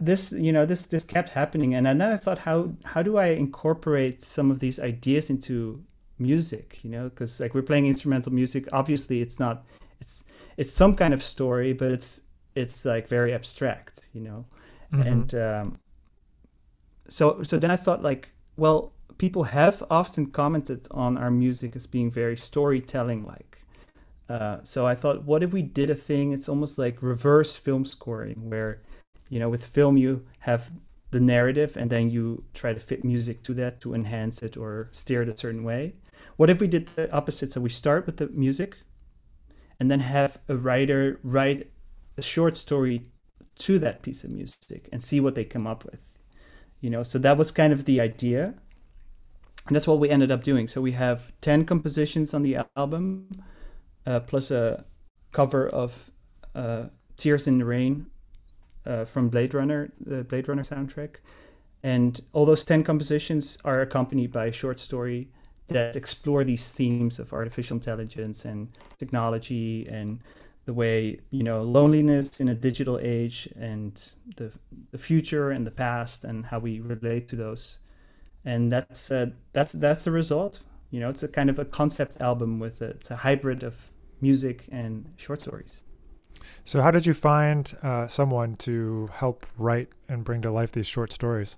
this 0.00 0.32
you 0.32 0.52
know 0.52 0.64
this 0.64 0.86
this 0.86 1.04
kept 1.04 1.30
happening 1.30 1.74
and 1.74 1.86
then 1.86 2.00
i 2.00 2.16
thought 2.16 2.38
how 2.38 2.72
how 2.84 3.02
do 3.02 3.16
i 3.16 3.26
incorporate 3.26 4.22
some 4.22 4.50
of 4.50 4.60
these 4.60 4.80
ideas 4.80 5.28
into 5.28 5.82
music 6.18 6.78
you 6.82 6.90
know 6.90 7.08
because 7.08 7.40
like 7.40 7.54
we're 7.54 7.62
playing 7.62 7.86
instrumental 7.86 8.32
music 8.32 8.66
obviously 8.72 9.20
it's 9.20 9.38
not 9.38 9.64
it's 10.00 10.24
it's 10.56 10.72
some 10.72 10.94
kind 10.94 11.12
of 11.12 11.22
story 11.22 11.72
but 11.72 11.90
it's 11.90 12.22
it's 12.54 12.84
like 12.84 13.08
very 13.08 13.34
abstract 13.34 14.08
you 14.12 14.20
know 14.20 14.46
mm-hmm. 14.92 15.02
and 15.02 15.34
um, 15.34 15.78
so 17.08 17.42
so 17.42 17.58
then 17.58 17.70
i 17.70 17.76
thought 17.76 18.02
like 18.02 18.28
well 18.56 18.92
people 19.18 19.44
have 19.44 19.82
often 19.90 20.26
commented 20.26 20.86
on 20.92 21.18
our 21.18 21.30
music 21.30 21.76
as 21.76 21.86
being 21.86 22.10
very 22.10 22.36
storytelling 22.36 23.24
like 23.24 23.54
uh, 24.26 24.58
so 24.64 24.86
I 24.86 24.94
thought, 24.94 25.24
what 25.24 25.42
if 25.42 25.52
we 25.52 25.60
did 25.60 25.90
a 25.90 25.94
thing? 25.94 26.32
It's 26.32 26.48
almost 26.48 26.78
like 26.78 27.02
reverse 27.02 27.56
film 27.56 27.84
scoring, 27.84 28.48
where 28.48 28.80
you 29.28 29.38
know, 29.38 29.49
with 29.49 29.66
film 29.66 29.97
you 29.97 30.25
have 30.40 30.73
the 31.11 31.21
narrative 31.21 31.76
and 31.76 31.90
then 31.90 32.11
you 32.11 32.45
try 32.54 32.73
to 32.73 32.81
fit 32.81 33.04
music 33.04 33.43
to 33.45 33.54
that 33.54 33.81
to 33.81 33.95
enhance 33.95 34.43
it 34.43 34.57
or 34.57 34.88
steer 34.93 35.23
it 35.23 35.28
a 35.28 35.37
certain 35.37 35.62
way. 35.64 35.95
What 36.37 36.50
if 36.50 36.61
we 36.61 36.66
did 36.66 36.88
the 36.88 37.12
opposite? 37.12 37.52
So 37.52 37.61
we 37.61 37.71
start 37.71 38.07
with 38.07 38.16
the 38.16 38.28
music, 38.28 38.76
and 39.78 39.90
then 39.90 40.00
have 40.00 40.38
a 40.49 40.57
writer 40.57 41.21
write 41.23 41.71
a 42.16 42.23
short 42.23 42.57
story 42.57 43.07
to 43.59 43.78
that 43.78 44.02
piece 44.02 44.25
of 44.25 44.31
music 44.31 44.88
and 44.93 45.02
see 45.02 45.21
what 45.21 45.35
they 45.35 45.45
come 45.45 45.66
up 45.66 45.85
with. 45.85 46.00
You 46.81 46.90
know, 46.90 47.02
so 47.02 47.19
that 47.19 47.38
was 47.38 47.50
kind 47.50 47.73
of 47.73 47.85
the 47.85 48.00
idea. 48.00 48.54
And 49.66 49.75
that's 49.75 49.87
what 49.87 49.99
we 49.99 50.11
ended 50.11 50.31
up 50.31 50.43
doing. 50.43 50.69
So 50.69 50.81
we 50.81 50.93
have 50.93 51.33
10 51.40 51.64
compositions 51.64 52.35
on 52.35 52.43
the 52.43 52.59
album 52.76 53.43
uh, 54.07 54.21
plus 54.21 54.50
a 54.50 54.85
cover 55.33 55.69
of 55.69 56.11
uh, 56.54 56.85
Tears 57.16 57.47
in 57.47 57.59
the 57.59 57.64
Rain 57.64 58.07
uh, 58.86 59.04
from 59.04 59.28
Blade 59.28 59.54
Runner, 59.54 59.92
the 60.00 60.24
Blade 60.24 60.48
Runner 60.48 60.62
soundtrack. 60.62 61.16
and 61.82 62.20
all 62.32 62.46
those 62.46 62.64
10 62.64 62.82
compositions 62.82 63.58
are 63.64 63.80
accompanied 63.82 64.32
by 64.32 64.46
a 64.46 64.52
short 64.52 64.80
story 64.80 65.28
that 65.68 65.96
explore 65.96 66.44
these 66.44 66.68
themes 66.68 67.18
of 67.18 67.32
artificial 67.32 67.76
intelligence 67.76 68.44
and 68.44 68.68
technology 68.98 69.86
and 69.88 70.20
the 70.66 70.72
way 70.72 71.20
you 71.30 71.42
know 71.42 71.62
loneliness 71.62 72.40
in 72.40 72.48
a 72.48 72.54
digital 72.54 72.98
age 73.02 73.48
and 73.56 74.12
the 74.36 74.50
the 74.92 74.98
future 74.98 75.50
and 75.50 75.66
the 75.66 75.70
past 75.70 76.24
and 76.24 76.46
how 76.46 76.58
we 76.58 76.80
relate 76.80 77.28
to 77.28 77.36
those. 77.36 77.78
And 78.44 78.72
that's 78.72 79.10
uh, 79.10 79.26
that's 79.52 79.72
that's 79.72 80.04
the 80.04 80.10
result. 80.10 80.60
You 80.90 81.00
know 81.00 81.08
it's 81.08 81.22
a 81.22 81.28
kind 81.28 81.50
of 81.50 81.58
a 81.58 81.64
concept 81.64 82.20
album 82.20 82.58
with 82.58 82.80
a, 82.80 82.90
it's 82.90 83.10
a 83.10 83.16
hybrid 83.16 83.62
of 83.62 83.90
music 84.20 84.66
and 84.70 85.12
short 85.16 85.42
stories 85.42 85.82
so 86.62 86.80
how 86.80 86.90
did 86.90 87.06
you 87.06 87.14
find 87.14 87.74
uh, 87.82 88.06
someone 88.06 88.56
to 88.56 89.08
help 89.12 89.46
write 89.58 89.88
and 90.08 90.24
bring 90.24 90.42
to 90.42 90.50
life 90.50 90.72
these 90.72 90.86
short 90.86 91.12
stories? 91.12 91.56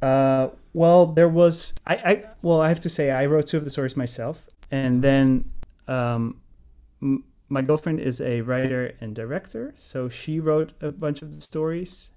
Uh, 0.00 0.48
well 0.72 1.06
there 1.06 1.28
was 1.28 1.74
I, 1.86 1.94
I 1.94 2.24
well 2.42 2.60
i 2.60 2.68
have 2.68 2.80
to 2.80 2.88
say 2.88 3.12
i 3.12 3.24
wrote 3.24 3.46
two 3.46 3.56
of 3.56 3.64
the 3.64 3.70
stories 3.70 3.96
myself. 3.96 4.48
And 4.72 5.02
then 5.02 5.50
um, 5.86 6.40
m- 7.02 7.24
my 7.48 7.60
girlfriend 7.60 8.00
is 8.00 8.20
a 8.22 8.40
writer 8.40 8.94
and 9.00 9.14
director, 9.14 9.74
so 9.76 10.08
she 10.08 10.40
wrote 10.40 10.72
a 10.80 10.90
bunch 10.90 11.20
of 11.20 11.34
the 11.34 11.42
stories. 11.42 12.10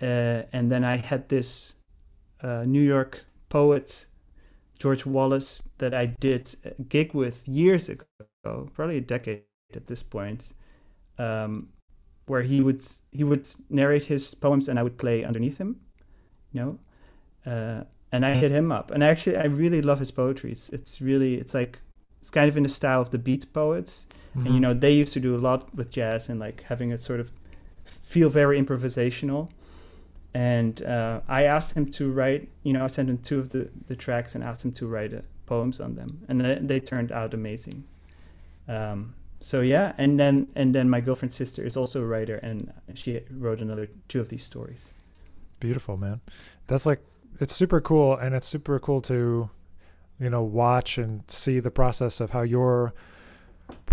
Uh, 0.00 0.42
and 0.52 0.70
then 0.70 0.84
I 0.84 0.98
had 0.98 1.30
this 1.30 1.76
uh, 2.42 2.64
New 2.66 2.82
York 2.82 3.24
poet, 3.48 4.04
George 4.78 5.06
Wallace, 5.06 5.62
that 5.78 5.94
I 5.94 6.04
did 6.06 6.54
a 6.66 6.82
gig 6.82 7.14
with 7.14 7.48
years 7.48 7.88
ago, 7.88 8.04
probably 8.74 8.98
a 8.98 9.00
decade 9.00 9.44
at 9.74 9.86
this 9.86 10.02
point, 10.02 10.52
um, 11.18 11.68
where 12.26 12.42
he 12.42 12.60
would 12.60 12.82
he 13.12 13.24
would 13.24 13.48
narrate 13.70 14.04
his 14.04 14.34
poems 14.34 14.68
and 14.68 14.78
I 14.78 14.82
would 14.82 14.98
play 14.98 15.24
underneath 15.24 15.58
him, 15.58 15.80
you 16.52 16.60
know. 16.60 16.78
Uh, 17.50 17.84
and 18.12 18.24
I 18.24 18.34
hit 18.34 18.50
him 18.50 18.72
up, 18.72 18.90
and 18.90 19.04
actually 19.04 19.36
I 19.36 19.44
really 19.44 19.82
love 19.82 19.98
his 19.98 20.10
poetry. 20.10 20.52
It's 20.52 20.68
it's 20.70 21.00
really 21.00 21.34
it's 21.34 21.54
like 21.54 21.80
it's 22.20 22.30
kind 22.30 22.48
of 22.48 22.56
in 22.56 22.62
the 22.62 22.68
style 22.68 23.00
of 23.00 23.10
the 23.10 23.18
beat 23.18 23.52
poets 23.52 24.06
Mm-hmm. 24.36 24.46
And 24.46 24.54
you 24.54 24.60
know, 24.60 24.74
they 24.74 24.92
used 24.92 25.12
to 25.14 25.20
do 25.20 25.34
a 25.34 25.38
lot 25.38 25.74
with 25.74 25.90
jazz 25.90 26.28
and 26.28 26.38
like 26.38 26.62
having 26.64 26.90
it 26.90 27.00
sort 27.00 27.20
of 27.20 27.30
feel 27.84 28.28
very 28.28 28.60
improvisational. 28.60 29.50
And 30.34 30.82
uh, 30.82 31.20
I 31.26 31.44
asked 31.44 31.74
him 31.74 31.90
to 31.92 32.10
write, 32.10 32.50
you 32.62 32.74
know, 32.74 32.84
I 32.84 32.88
sent 32.88 33.08
him 33.08 33.18
two 33.18 33.38
of 33.38 33.50
the, 33.50 33.70
the 33.86 33.96
tracks 33.96 34.34
and 34.34 34.44
asked 34.44 34.64
him 34.64 34.72
to 34.72 34.86
write 34.86 35.14
uh, 35.14 35.22
poems 35.46 35.80
on 35.80 35.94
them. 35.94 36.24
And 36.28 36.40
they, 36.40 36.58
they 36.60 36.80
turned 36.80 37.10
out 37.10 37.32
amazing. 37.32 37.84
Um, 38.68 39.14
so 39.40 39.60
yeah, 39.60 39.92
and 39.98 40.18
then 40.18 40.48
and 40.54 40.74
then 40.74 40.88
my 40.88 41.00
girlfriend's 41.00 41.36
sister 41.36 41.64
is 41.64 41.76
also 41.76 42.02
a 42.02 42.06
writer, 42.06 42.36
and 42.36 42.72
she 42.94 43.20
wrote 43.30 43.60
another 43.60 43.88
two 44.08 44.20
of 44.20 44.28
these 44.28 44.42
stories. 44.42 44.94
Beautiful, 45.60 45.96
man. 45.96 46.20
That's 46.66 46.86
like 46.86 47.00
it's 47.40 47.54
super 47.54 47.80
cool, 47.80 48.16
and 48.16 48.34
it's 48.34 48.46
super 48.46 48.78
cool 48.78 49.00
to, 49.02 49.50
you 50.18 50.30
know, 50.30 50.42
watch 50.42 50.98
and 50.98 51.22
see 51.30 51.60
the 51.60 51.70
process 51.70 52.20
of 52.20 52.30
how 52.30 52.42
you're 52.42 52.94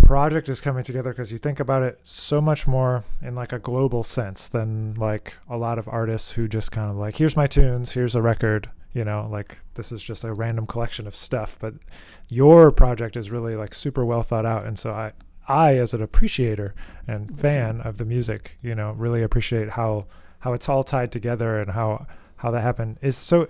project 0.03 0.49
is 0.49 0.61
coming 0.61 0.83
together 0.83 1.11
because 1.11 1.31
you 1.31 1.37
think 1.37 1.59
about 1.59 1.81
it 1.81 1.99
so 2.03 2.41
much 2.41 2.67
more 2.67 3.03
in 3.21 3.35
like 3.35 3.53
a 3.53 3.59
global 3.59 4.03
sense 4.03 4.49
than 4.49 4.93
like 4.95 5.35
a 5.49 5.57
lot 5.57 5.79
of 5.79 5.87
artists 5.87 6.33
who 6.33 6.47
just 6.47 6.71
kind 6.71 6.91
of 6.91 6.97
like 6.97 7.17
here's 7.17 7.35
my 7.35 7.47
tunes 7.47 7.93
here's 7.93 8.13
a 8.13 8.21
record 8.21 8.69
you 8.91 9.03
know 9.03 9.27
like 9.31 9.57
this 9.75 9.91
is 9.91 10.03
just 10.03 10.23
a 10.23 10.33
random 10.33 10.67
collection 10.67 11.07
of 11.07 11.15
stuff 11.15 11.57
but 11.59 11.73
your 12.29 12.71
project 12.71 13.15
is 13.15 13.31
really 13.31 13.55
like 13.55 13.73
super 13.73 14.03
well 14.03 14.21
thought 14.21 14.45
out 14.45 14.65
and 14.65 14.77
so 14.77 14.91
i 14.91 15.11
i 15.47 15.77
as 15.77 15.93
an 15.93 16.01
appreciator 16.01 16.73
and 17.07 17.39
fan 17.39 17.81
of 17.81 17.97
the 17.97 18.05
music 18.05 18.57
you 18.61 18.75
know 18.75 18.91
really 18.93 19.23
appreciate 19.23 19.71
how 19.71 20.05
how 20.39 20.53
it's 20.53 20.69
all 20.69 20.83
tied 20.83 21.11
together 21.11 21.59
and 21.59 21.71
how 21.71 22.05
how 22.37 22.51
that 22.51 22.61
happened 22.61 22.97
is 23.01 23.17
so 23.17 23.47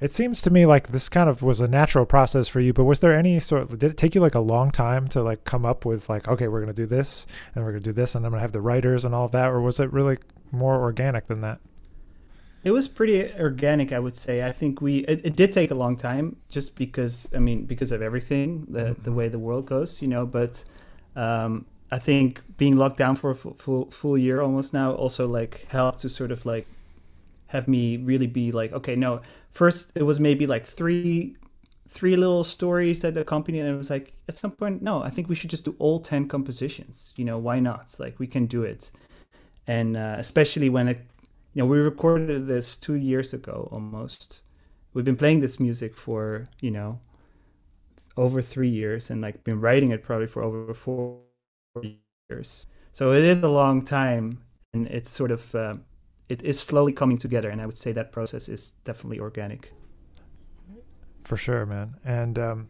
it 0.00 0.12
seems 0.12 0.40
to 0.42 0.50
me 0.50 0.64
like 0.64 0.88
this 0.88 1.08
kind 1.08 1.28
of 1.28 1.42
was 1.42 1.60
a 1.60 1.68
natural 1.68 2.06
process 2.06 2.48
for 2.48 2.60
you, 2.60 2.72
but 2.72 2.84
was 2.84 3.00
there 3.00 3.14
any 3.14 3.38
sort 3.38 3.62
of, 3.62 3.78
did 3.78 3.90
it 3.90 3.96
take 3.98 4.14
you 4.14 4.20
like 4.20 4.34
a 4.34 4.40
long 4.40 4.70
time 4.70 5.06
to 5.08 5.22
like 5.22 5.44
come 5.44 5.66
up 5.66 5.84
with 5.84 6.08
like, 6.08 6.26
okay, 6.26 6.48
we're 6.48 6.60
going 6.60 6.74
to 6.74 6.82
do 6.82 6.86
this 6.86 7.26
and 7.54 7.64
we're 7.64 7.72
going 7.72 7.82
to 7.82 7.90
do 7.90 7.92
this 7.92 8.14
and 8.14 8.24
I'm 8.24 8.32
going 8.32 8.38
to 8.38 8.42
have 8.42 8.52
the 8.52 8.62
writers 8.62 9.04
and 9.04 9.14
all 9.14 9.26
of 9.26 9.32
that? 9.32 9.48
Or 9.48 9.60
was 9.60 9.78
it 9.78 9.92
really 9.92 10.16
more 10.50 10.80
organic 10.80 11.26
than 11.26 11.42
that? 11.42 11.60
It 12.64 12.70
was 12.70 12.88
pretty 12.88 13.30
organic, 13.34 13.92
I 13.92 13.98
would 13.98 14.16
say. 14.16 14.42
I 14.42 14.52
think 14.52 14.80
we, 14.80 14.98
it, 15.00 15.20
it 15.24 15.36
did 15.36 15.52
take 15.52 15.70
a 15.70 15.74
long 15.74 15.96
time 15.96 16.36
just 16.48 16.76
because, 16.76 17.28
I 17.34 17.38
mean, 17.38 17.64
because 17.64 17.92
of 17.92 18.00
everything, 18.00 18.66
the, 18.70 18.80
mm-hmm. 18.80 19.02
the 19.02 19.12
way 19.12 19.28
the 19.28 19.38
world 19.38 19.66
goes, 19.66 20.00
you 20.00 20.08
know, 20.08 20.24
but, 20.24 20.64
um, 21.16 21.66
I 21.90 21.98
think 21.98 22.42
being 22.56 22.76
locked 22.76 22.98
down 22.98 23.16
for 23.16 23.30
a 23.30 23.34
full, 23.34 23.54
full, 23.54 23.90
full 23.90 24.18
year 24.18 24.40
almost 24.40 24.72
now 24.72 24.92
also 24.92 25.26
like 25.26 25.66
helped 25.70 26.00
to 26.00 26.08
sort 26.08 26.30
of 26.30 26.46
like 26.46 26.66
have 27.48 27.66
me 27.66 27.96
really 27.96 28.28
be 28.28 28.52
like, 28.52 28.72
okay, 28.72 28.94
no, 28.94 29.22
first 29.50 29.90
it 29.94 30.04
was 30.04 30.20
maybe 30.20 30.46
like 30.46 30.64
three 30.64 31.34
three 31.88 32.14
little 32.14 32.44
stories 32.44 33.00
that 33.00 33.16
accompanied 33.16 33.58
and 33.58 33.68
it 33.68 33.76
was 33.76 33.90
like 33.90 34.12
at 34.28 34.38
some 34.38 34.52
point 34.52 34.80
no 34.80 35.02
i 35.02 35.10
think 35.10 35.28
we 35.28 35.34
should 35.34 35.50
just 35.50 35.64
do 35.64 35.74
all 35.80 35.98
10 35.98 36.28
compositions 36.28 37.12
you 37.16 37.24
know 37.24 37.36
why 37.36 37.58
not? 37.58 37.94
Like 37.98 38.18
we 38.18 38.26
can 38.26 38.46
do 38.46 38.62
it. 38.62 38.90
And 39.66 39.96
uh, 39.96 40.16
especially 40.18 40.68
when 40.68 40.88
it 40.88 41.06
you 41.52 41.62
know 41.62 41.66
we 41.66 41.78
recorded 41.78 42.46
this 42.46 42.76
two 42.76 42.94
years 42.94 43.34
ago 43.34 43.68
almost. 43.72 44.42
We've 44.92 45.04
been 45.04 45.16
playing 45.16 45.40
this 45.40 45.60
music 45.60 45.94
for 45.94 46.48
you 46.60 46.70
know 46.70 47.00
over 48.16 48.42
three 48.42 48.68
years 48.68 49.10
and 49.10 49.20
like 49.20 49.44
been 49.44 49.60
writing 49.60 49.90
it 49.90 50.02
probably 50.02 50.26
for 50.26 50.42
over 50.42 50.74
four 50.74 51.20
years 52.30 52.66
so 52.92 53.12
it 53.12 53.22
is 53.22 53.42
a 53.42 53.48
long 53.48 53.84
time 53.84 54.42
and 54.72 54.86
it's 54.86 55.10
sort 55.10 55.30
of 55.30 55.54
uh, 55.54 55.74
it 56.30 56.42
is 56.42 56.60
slowly 56.60 56.92
coming 56.92 57.18
together, 57.18 57.50
and 57.50 57.60
I 57.60 57.66
would 57.66 57.76
say 57.76 57.90
that 57.90 58.12
process 58.12 58.48
is 58.48 58.70
definitely 58.84 59.18
organic. 59.18 59.72
For 61.24 61.36
sure, 61.36 61.66
man. 61.66 61.96
And 62.04 62.38
um, 62.38 62.68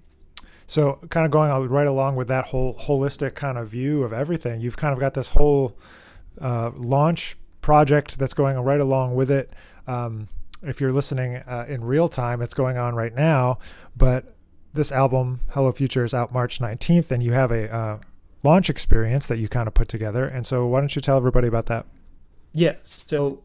so, 0.66 0.98
kind 1.10 1.26
of 1.26 1.30
going 1.30 1.50
right 1.68 1.86
along 1.86 2.16
with 2.16 2.26
that 2.28 2.46
whole 2.46 2.74
holistic 2.74 3.34
kind 3.34 3.58
of 3.58 3.68
view 3.68 4.02
of 4.02 4.14
everything, 4.14 4.62
you've 4.62 4.78
kind 4.78 4.94
of 4.94 4.98
got 4.98 5.12
this 5.12 5.28
whole 5.28 5.76
uh, 6.40 6.70
launch 6.74 7.36
project 7.60 8.18
that's 8.18 8.32
going 8.32 8.58
right 8.58 8.80
along 8.80 9.14
with 9.14 9.30
it. 9.30 9.52
Um, 9.86 10.28
if 10.62 10.80
you're 10.80 10.92
listening 10.92 11.36
uh, 11.36 11.66
in 11.68 11.84
real 11.84 12.08
time, 12.08 12.40
it's 12.40 12.54
going 12.54 12.78
on 12.78 12.94
right 12.94 13.14
now. 13.14 13.58
But 13.94 14.34
this 14.72 14.92
album, 14.92 15.40
Hello 15.50 15.72
Future, 15.72 16.04
is 16.04 16.14
out 16.14 16.32
March 16.32 16.58
19th, 16.58 17.10
and 17.10 17.22
you 17.22 17.32
have 17.32 17.50
a 17.50 17.72
uh, 17.74 17.98
launch 18.42 18.70
experience 18.70 19.26
that 19.26 19.38
you 19.38 19.48
kind 19.48 19.66
of 19.66 19.74
put 19.74 19.88
together. 19.88 20.24
And 20.24 20.46
so, 20.46 20.66
why 20.66 20.80
don't 20.80 20.94
you 20.94 21.02
tell 21.02 21.16
everybody 21.16 21.48
about 21.48 21.66
that? 21.66 21.86
Yeah. 22.52 22.76
So 22.82 23.42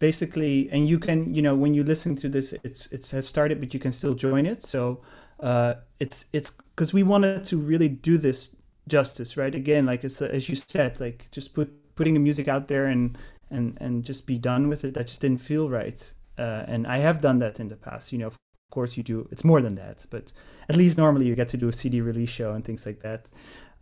basically 0.00 0.68
and 0.72 0.88
you 0.88 0.98
can 0.98 1.32
you 1.32 1.42
know 1.42 1.54
when 1.54 1.74
you 1.74 1.84
listen 1.84 2.16
to 2.16 2.28
this 2.28 2.52
it's 2.64 2.86
it 2.86 3.08
has 3.10 3.28
started 3.28 3.60
but 3.60 3.72
you 3.72 3.78
can 3.78 3.92
still 3.92 4.14
join 4.14 4.46
it 4.46 4.62
so 4.62 5.00
uh 5.40 5.74
it's 6.00 6.24
it's 6.32 6.50
because 6.74 6.92
we 6.92 7.02
wanted 7.02 7.44
to 7.44 7.56
really 7.58 7.88
do 7.88 8.18
this 8.18 8.56
justice 8.88 9.36
right 9.36 9.54
again 9.54 9.86
like 9.86 10.02
it's 10.02 10.20
as 10.22 10.48
you 10.48 10.56
said 10.56 10.98
like 10.98 11.28
just 11.30 11.54
put 11.54 11.68
putting 11.94 12.14
the 12.14 12.20
music 12.20 12.48
out 12.48 12.66
there 12.66 12.86
and 12.86 13.16
and 13.50 13.76
and 13.78 14.02
just 14.02 14.26
be 14.26 14.38
done 14.38 14.68
with 14.68 14.84
it 14.84 14.94
that 14.94 15.06
just 15.06 15.20
didn't 15.20 15.40
feel 15.40 15.68
right 15.68 16.14
uh, 16.38 16.64
and 16.66 16.86
i 16.86 16.96
have 16.98 17.20
done 17.20 17.38
that 17.38 17.60
in 17.60 17.68
the 17.68 17.76
past 17.76 18.10
you 18.10 18.18
know 18.18 18.28
of 18.28 18.38
course 18.70 18.96
you 18.96 19.02
do 19.02 19.28
it's 19.30 19.44
more 19.44 19.60
than 19.60 19.74
that 19.74 20.06
but 20.10 20.32
at 20.70 20.76
least 20.76 20.96
normally 21.04 21.26
you 21.26 21.34
get 21.34 21.48
to 21.48 21.56
do 21.56 21.68
a 21.68 21.72
cd 21.72 22.00
release 22.00 22.32
show 22.38 22.50
and 22.52 22.64
things 22.64 22.86
like 22.86 23.00
that 23.00 23.22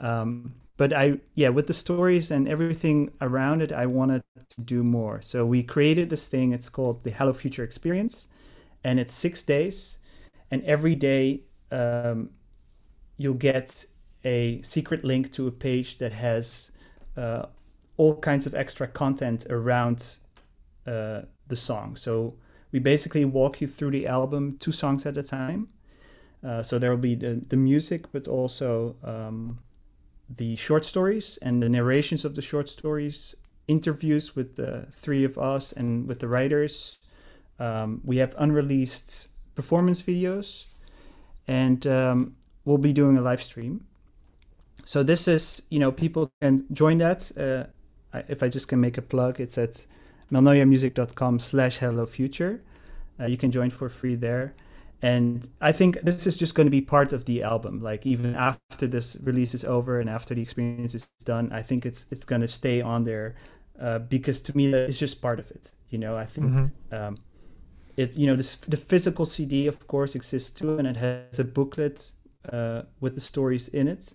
um, 0.01 0.55
but 0.79 0.93
I 0.93 1.19
yeah 1.35 1.51
with 1.51 1.67
the 1.67 1.75
stories 1.75 2.31
and 2.31 2.49
everything 2.49 3.11
around 3.21 3.61
it 3.63 3.73
I 3.73 3.87
wanted 3.87 4.23
to 4.51 4.61
do 4.61 4.83
more. 4.83 5.21
So 5.21 5.45
we 5.45 5.63
created 5.63 6.09
this 6.09 6.27
thing. 6.29 6.53
It's 6.53 6.71
called 6.71 7.05
the 7.05 7.11
Hello 7.11 7.33
Future 7.33 7.65
Experience, 7.65 8.29
and 8.83 8.99
it's 8.99 9.13
six 9.13 9.43
days, 9.43 9.99
and 10.51 10.63
every 10.65 10.95
day 10.95 11.43
um, 11.71 12.31
you'll 13.17 13.35
get 13.35 13.85
a 14.25 14.63
secret 14.63 15.05
link 15.05 15.33
to 15.33 15.47
a 15.49 15.51
page 15.51 15.99
that 15.99 16.13
has 16.13 16.71
uh, 17.17 17.47
all 17.97 18.17
kinds 18.17 18.47
of 18.47 18.55
extra 18.55 18.87
content 18.87 19.47
around 19.51 20.19
uh, 20.87 21.23
the 21.49 21.57
song. 21.57 21.97
So 21.97 22.35
we 22.71 22.79
basically 22.79 23.25
walk 23.25 23.61
you 23.61 23.67
through 23.67 23.91
the 23.91 24.07
album 24.07 24.57
two 24.59 24.73
songs 24.73 25.07
at 25.07 25.19
a 25.19 25.23
time. 25.23 25.69
Uh, 26.45 26.63
so 26.63 26.79
there 26.79 26.91
will 26.91 26.97
be 26.97 27.15
the, 27.15 27.43
the 27.49 27.57
music, 27.57 28.13
but 28.13 28.29
also 28.29 28.97
um, 29.03 29.59
the 30.29 30.57
short 30.57 30.85
stories 30.85 31.39
and 31.43 31.63
the 31.63 31.69
narrations 31.69 32.25
of 32.25 32.35
the 32.35 32.43
short 32.43 32.69
stories, 32.69 33.35
interviews 33.67 34.37
with 34.37 34.57
the 34.57 34.87
three 34.91 35.25
of 35.25 35.37
us 35.37 35.73
and 35.73 36.07
with 36.07 36.21
the 36.21 36.29
writers. 36.29 36.99
Um, 37.59 38.01
we 38.05 38.19
have 38.19 38.35
unreleased 38.39 39.29
performance 39.55 40.01
videos, 40.01 40.67
and 41.49 41.85
um, 41.87 42.37
we'll 42.65 42.79
be 42.79 42.93
doing 42.93 43.17
a 43.17 43.21
live 43.21 43.43
stream. 43.43 43.85
So 44.85 45.03
this 45.03 45.27
is, 45.27 45.63
you 45.71 45.81
know, 45.81 45.91
people 45.91 46.31
can 46.41 46.63
join 46.73 46.99
that. 46.99 47.33
Uh, 47.37 47.65
if 48.29 48.43
I 48.43 48.49
just 48.49 48.69
can 48.69 48.81
make 48.81 48.97
a 48.97 49.03
plug, 49.03 49.41
it's 49.41 49.59
at 49.59 49.85
malnoiamusic.com 50.33 51.41
slash 51.41 51.79
hello 51.79 52.07
future. 52.07 52.63
Uh, 53.21 53.27
you 53.27 53.37
can 53.37 53.51
join 53.51 53.71
for 53.71 53.89
free 53.89 54.15
there 54.15 54.55
and 55.03 55.49
i 55.61 55.71
think 55.71 56.01
this 56.03 56.27
is 56.27 56.37
just 56.37 56.55
going 56.55 56.67
to 56.67 56.71
be 56.71 56.81
part 56.81 57.13
of 57.13 57.25
the 57.25 57.43
album. 57.43 57.81
Like 57.81 58.05
even 58.07 58.35
after 58.35 58.87
this 58.87 59.17
release 59.23 59.55
is 59.55 59.65
over 59.65 60.01
and 60.01 60.11
after 60.11 60.35
the 60.35 60.43
experience 60.43 60.95
is 60.95 61.09
done 61.25 61.53
i 61.53 61.63
think 61.63 61.87
it's 61.87 62.07
it's 62.11 62.25
going 62.25 62.41
to 62.41 62.49
stay 62.49 62.81
on 62.81 63.05
there 63.05 63.37
uh, 63.81 64.01
because 64.01 64.41
to 64.41 64.57
me 64.57 64.73
it's 64.73 64.99
just 64.99 65.23
part 65.23 65.39
of 65.39 65.51
it 65.51 65.73
you 65.91 65.99
know? 65.99 66.17
I 66.17 66.27
think 66.27 66.53
mm-hmm. 66.53 66.95
um, 66.95 67.19
it 67.97 68.17
you 68.17 68.27
know 68.27 68.37
this 68.37 68.57
the 68.57 68.77
physical 68.77 69.25
cd 69.25 69.67
of 69.67 69.87
course 69.87 70.15
exists 70.15 70.51
too 70.51 70.79
and 70.79 70.87
it 70.87 70.97
has 70.97 71.39
a 71.39 71.45
booklet 71.45 72.13
uh, 72.53 72.83
with 73.01 73.15
the 73.15 73.21
stories 73.21 73.69
in 73.69 73.89
it. 73.89 74.15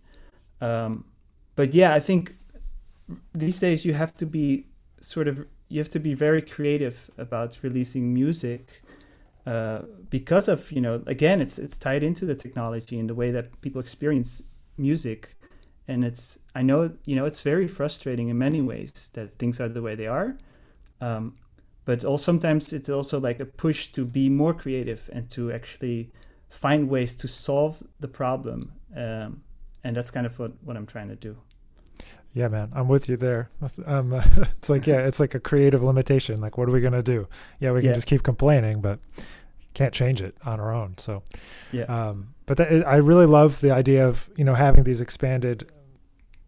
Um, 0.62 1.06
but 1.56 1.74
yeah 1.74 1.94
i 1.94 2.00
think 2.00 2.36
these 3.34 3.60
days 3.60 3.86
you 3.86 3.94
have 3.94 4.16
to 4.16 4.26
be 4.26 4.68
sort 5.02 5.28
of 5.28 5.46
you 5.70 5.80
have 5.80 5.90
to 5.90 6.00
be 6.00 6.14
very 6.14 6.42
creative 6.42 7.10
about 7.18 7.58
releasing 7.64 8.14
music 8.14 8.83
uh, 9.46 9.80
because 10.10 10.48
of 10.48 10.72
you 10.72 10.82
know 10.82 11.04
again 11.08 11.42
it's 11.42 11.60
it's 11.60 11.78
tied 11.78 12.04
into 12.04 12.26
the 12.26 12.36
technology 12.36 12.98
and 13.00 13.10
the 13.10 13.16
way 13.16 13.32
that 13.32 13.62
people 13.62 13.82
experience 13.82 14.42
music. 14.78 15.36
And 15.86 16.06
it's 16.06 16.40
i 16.56 16.62
know 16.62 16.92
you 17.04 17.16
know 17.16 17.26
it's 17.26 17.42
very 17.42 17.68
frustrating 17.68 18.30
in 18.30 18.38
many 18.38 18.62
ways 18.62 19.10
that 19.14 19.38
things 19.38 19.60
are 19.60 19.70
the 19.70 19.82
way 19.82 19.96
they 19.96 20.08
are. 20.08 20.38
Um, 21.02 21.36
but 21.86 22.04
also 22.06 22.24
sometimes 22.24 22.74
it's 22.74 22.90
also 22.90 23.20
like 23.20 23.40
a 23.40 23.46
push 23.46 23.88
to 23.88 24.06
be 24.06 24.30
more 24.30 24.54
creative 24.54 25.10
and 25.12 25.30
to 25.32 25.52
actually 25.52 26.12
find 26.50 26.90
ways 26.90 27.16
to 27.16 27.28
solve 27.28 27.84
the 28.00 28.08
problem 28.08 28.74
um, 28.96 29.42
and 29.84 29.96
that's 29.96 30.12
kind 30.12 30.26
of 30.26 30.38
what, 30.40 30.52
what 30.64 30.78
i'm 30.78 30.86
trying 30.86 31.10
to 31.10 31.16
do 31.16 31.36
yeah 32.34 32.48
man 32.48 32.72
i'm 32.74 32.88
with 32.88 33.08
you 33.08 33.16
there 33.18 33.50
um, 33.86 34.14
it's 34.58 34.70
like 34.70 34.88
yeah 34.88 35.00
it's 35.00 35.20
like 35.20 35.36
a 35.36 35.40
creative 35.40 35.84
limitation 35.84 36.42
like 36.42 36.58
what 36.58 36.68
are 36.68 36.72
we 36.72 36.82
going 36.82 36.94
to 36.94 37.04
do 37.04 37.28
yeah 37.60 37.72
we 37.72 37.82
can 37.82 37.90
yeah. 37.90 37.94
just 37.94 38.08
keep 38.08 38.24
complaining 38.24 38.82
but 38.82 39.00
can't 39.74 39.94
change 39.94 40.22
it 40.22 40.36
on 40.46 40.60
our 40.60 40.74
own 40.74 40.96
so 40.98 41.24
yeah 41.72 41.84
um, 41.84 42.34
but 42.46 42.58
that, 42.58 42.88
i 42.88 42.96
really 42.96 43.26
love 43.26 43.62
the 43.62 43.72
idea 43.72 44.08
of 44.08 44.30
you 44.36 44.44
know 44.44 44.56
having 44.56 44.84
these 44.84 45.02
expanded 45.02 45.70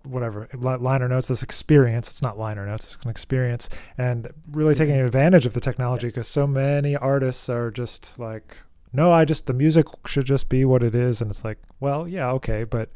whatever 0.04 0.48
liner 0.54 1.08
notes 1.08 1.28
this 1.28 1.42
experience 1.42 2.08
it's 2.08 2.22
not 2.22 2.38
liner 2.38 2.66
notes 2.66 2.94
it's 2.94 3.04
an 3.04 3.10
experience 3.10 3.70
and 3.98 4.30
really 4.52 4.74
mm-hmm. 4.74 4.84
taking 4.84 5.02
advantage 5.02 5.46
of 5.46 5.54
the 5.54 5.60
technology 5.60 6.08
because 6.08 6.28
so 6.28 6.46
many 6.46 6.96
artists 6.96 7.50
are 7.50 7.72
just 7.72 8.20
like 8.20 8.58
no 8.94 9.12
i 9.12 9.26
just 9.26 9.48
the 9.48 9.54
music 9.54 9.88
should 10.06 10.26
just 10.26 10.48
be 10.48 10.64
what 10.64 10.84
it 10.84 10.94
is 10.94 11.22
and 11.22 11.32
it's 11.32 11.44
like 11.44 11.58
well 11.80 12.08
yeah 12.08 12.30
okay 12.30 12.64
but 12.64 12.90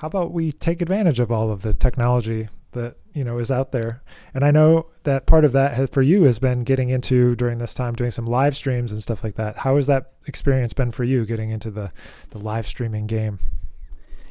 how 0.00 0.06
about 0.06 0.32
we 0.32 0.50
take 0.50 0.80
advantage 0.80 1.20
of 1.20 1.30
all 1.30 1.50
of 1.50 1.60
the 1.60 1.74
technology 1.74 2.48
that 2.72 2.96
you 3.12 3.22
know 3.22 3.38
is 3.38 3.50
out 3.50 3.70
there 3.70 4.02
and 4.32 4.44
i 4.44 4.50
know 4.50 4.86
that 5.02 5.26
part 5.26 5.44
of 5.44 5.52
that 5.52 5.90
for 5.92 6.00
you 6.00 6.22
has 6.22 6.38
been 6.38 6.64
getting 6.64 6.88
into 6.88 7.36
during 7.36 7.58
this 7.58 7.74
time 7.74 7.94
doing 7.94 8.10
some 8.10 8.26
live 8.26 8.56
streams 8.56 8.92
and 8.92 9.02
stuff 9.02 9.22
like 9.22 9.34
that 9.34 9.58
how 9.58 9.76
has 9.76 9.86
that 9.86 10.12
experience 10.26 10.72
been 10.72 10.90
for 10.90 11.04
you 11.04 11.26
getting 11.26 11.50
into 11.50 11.70
the 11.70 11.92
the 12.30 12.38
live 12.38 12.66
streaming 12.66 13.06
game 13.06 13.38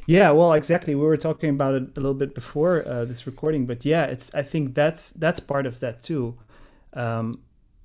yeah, 0.06 0.32
well, 0.32 0.54
exactly. 0.54 0.96
We 0.96 1.02
were 1.02 1.16
talking 1.16 1.50
about 1.50 1.76
it 1.76 1.82
a 1.96 2.00
little 2.00 2.14
bit 2.14 2.34
before 2.34 2.82
uh, 2.84 3.04
this 3.04 3.28
recording, 3.28 3.66
but 3.66 3.84
yeah, 3.84 4.06
it's. 4.06 4.34
I 4.34 4.42
think 4.42 4.74
that's 4.74 5.10
that's 5.12 5.38
part 5.38 5.66
of 5.66 5.78
that 5.80 6.02
too. 6.02 6.36
Um, 6.94 7.42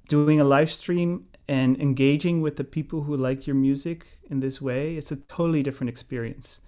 doing 0.07 0.41
a 0.41 0.43
live 0.43 0.71
stream 0.71 1.27
and 1.47 1.79
engaging 1.79 2.41
with 2.41 2.55
the 2.55 2.63
people 2.63 3.03
who 3.03 3.15
like 3.15 3.45
your 3.45 3.55
music 3.55 4.07
in 4.27 4.39
this 4.39 4.59
way, 4.59 4.95
it's 4.95 5.11
a 5.11 5.17
totally 5.17 5.61
different 5.61 5.89
experience, 5.91 6.61